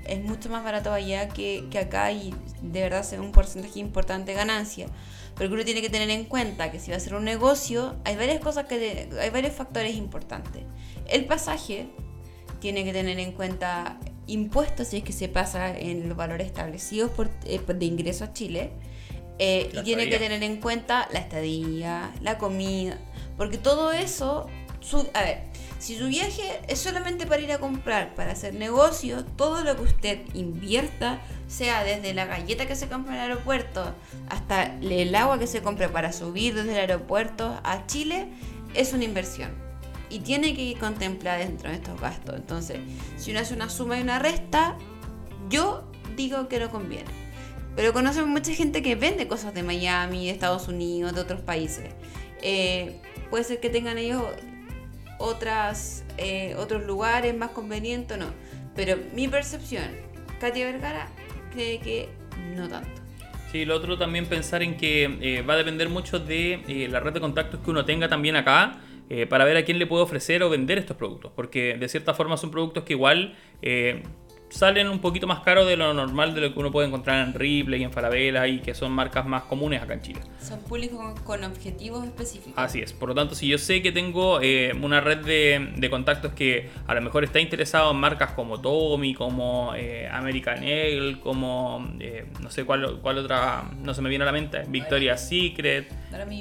[0.07, 4.31] es mucho más barato allá que, que acá y de verdad se un porcentaje importante
[4.31, 4.87] de ganancia.
[5.35, 8.15] Pero uno tiene que tener en cuenta que si va a hacer un negocio, hay
[8.15, 10.63] varias cosas que hay varios factores importantes.
[11.07, 11.89] El pasaje
[12.59, 17.11] tiene que tener en cuenta impuestos si es que se pasa en los valores establecidos
[17.45, 18.71] eh, de ingreso a Chile.
[19.39, 22.97] Eh, y tiene que tener en cuenta la estadía, la comida,
[23.37, 24.47] porque todo eso,
[24.79, 25.43] su- a ver,
[25.79, 29.83] si su viaje es solamente para ir a comprar, para hacer negocio, todo lo que
[29.83, 33.93] usted invierta, sea desde la galleta que se compra en el aeropuerto
[34.29, 38.27] hasta el agua que se compra para subir desde el aeropuerto a Chile,
[38.73, 39.51] es una inversión.
[40.09, 42.35] Y tiene que ir contemplada dentro de estos gastos.
[42.35, 42.79] Entonces,
[43.17, 44.77] si uno hace una suma y una resta,
[45.49, 45.83] yo
[46.15, 47.26] digo que no conviene.
[47.77, 51.93] Pero conocemos mucha gente que vende cosas de Miami, de Estados Unidos, de otros países.
[52.41, 52.99] Eh,
[53.29, 54.23] puede ser que tengan ellos
[55.19, 58.33] otras, eh, otros lugares más convenientes o no.
[58.75, 59.85] Pero mi percepción,
[60.39, 61.07] Katia Vergara
[61.53, 62.09] cree que
[62.55, 62.89] no tanto.
[63.51, 67.13] Sí, lo otro también pensar en que eh, va a depender mucho de la red
[67.13, 68.81] de contactos que uno tenga también acá
[69.29, 71.31] para ver a quién le puede ofrecer o vender estos productos.
[71.35, 73.37] Porque de cierta forma son productos que igual,
[74.49, 77.33] salen un poquito más caros de lo normal de lo que uno puede encontrar en
[77.33, 80.21] Ripley, en Falabella y que son marcas más comunes acá en Chile.
[80.39, 82.53] Son públicos con, objetivos específicos.
[82.55, 85.89] Así es, por lo tanto, si yo sé que tengo eh, una red de, de
[85.89, 91.19] contactos que a lo mejor está interesado en marcas como Tommy, como eh, American Eagle,
[91.19, 95.27] como eh, no sé cuál, cuál otra, no se me viene a la mente, Victoria's
[95.27, 95.93] Secret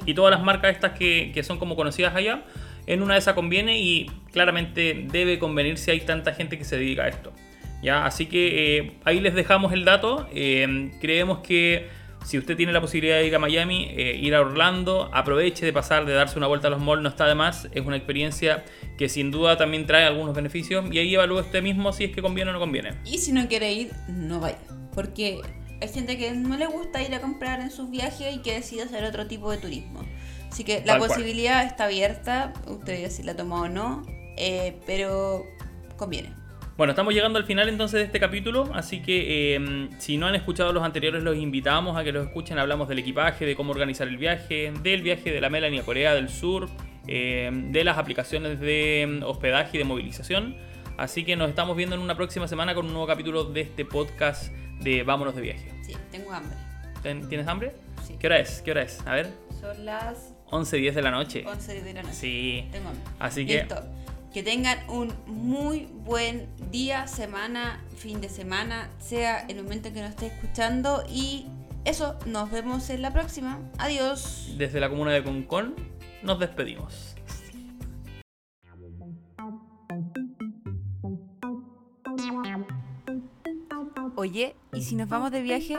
[0.04, 2.44] y todas las marcas estas que, que son como conocidas allá,
[2.86, 6.78] en una de esas conviene y claramente debe convenir si hay tanta gente que se
[6.78, 7.32] dedica a esto.
[7.82, 8.04] ¿Ya?
[8.06, 10.28] Así que eh, ahí les dejamos el dato.
[10.32, 11.88] Eh, creemos que
[12.24, 15.72] si usted tiene la posibilidad de ir a Miami, eh, ir a Orlando, aproveche de
[15.72, 17.68] pasar, de darse una vuelta a los malls, no está de más.
[17.72, 18.64] Es una experiencia
[18.98, 22.22] que sin duda también trae algunos beneficios y ahí evalúe usted mismo si es que
[22.22, 22.94] conviene o no conviene.
[23.04, 24.58] Y si no quiere ir, no vaya.
[24.92, 25.40] Porque
[25.80, 28.82] hay gente que no le gusta ir a comprar en sus viajes y que decide
[28.82, 30.00] hacer otro tipo de turismo.
[30.50, 31.10] Así que la Tal cual.
[31.10, 32.54] posibilidad está abierta.
[32.66, 34.04] Usted si la toma o no.
[34.38, 35.44] eh, pero
[35.96, 36.30] conviene.
[36.76, 40.34] Bueno, estamos llegando al final entonces de este capítulo, así que eh, si no han
[40.34, 42.58] escuchado los anteriores los invitamos a que los escuchen.
[42.58, 46.14] Hablamos del equipaje, de cómo organizar el viaje, del viaje de la Melanie a Corea
[46.14, 46.68] del Sur,
[47.06, 50.54] eh, de las aplicaciones de mm, hospedaje y de movilización.
[50.98, 53.86] Así que nos estamos viendo en una próxima semana con un nuevo capítulo de este
[53.86, 55.72] podcast de Vámonos de viaje.
[55.82, 56.56] Sí, tengo hambre.
[57.02, 57.72] ¿Ten- ¿Tienes hambre?
[58.06, 58.16] Sí.
[58.18, 58.60] ¿Qué hora es?
[58.60, 59.00] ¿Qué hora es?
[59.06, 61.42] A ver, Son las 11, 10 de la noche.
[61.46, 62.14] 11 de la noche.
[62.14, 62.68] Sí.
[62.70, 63.04] Tengo hambre.
[63.18, 63.82] Así que Listo.
[64.32, 70.00] Que tengan un muy buen día, semana, fin de semana, sea el momento en que
[70.02, 71.04] nos esté escuchando.
[71.08, 71.46] Y
[71.84, 73.58] eso, nos vemos en la próxima.
[73.78, 74.54] Adiós.
[74.58, 75.74] desde la comuna de Concón
[76.22, 77.14] nos despedimos.
[84.16, 85.76] Oye, ¿y si nos vamos de viaje?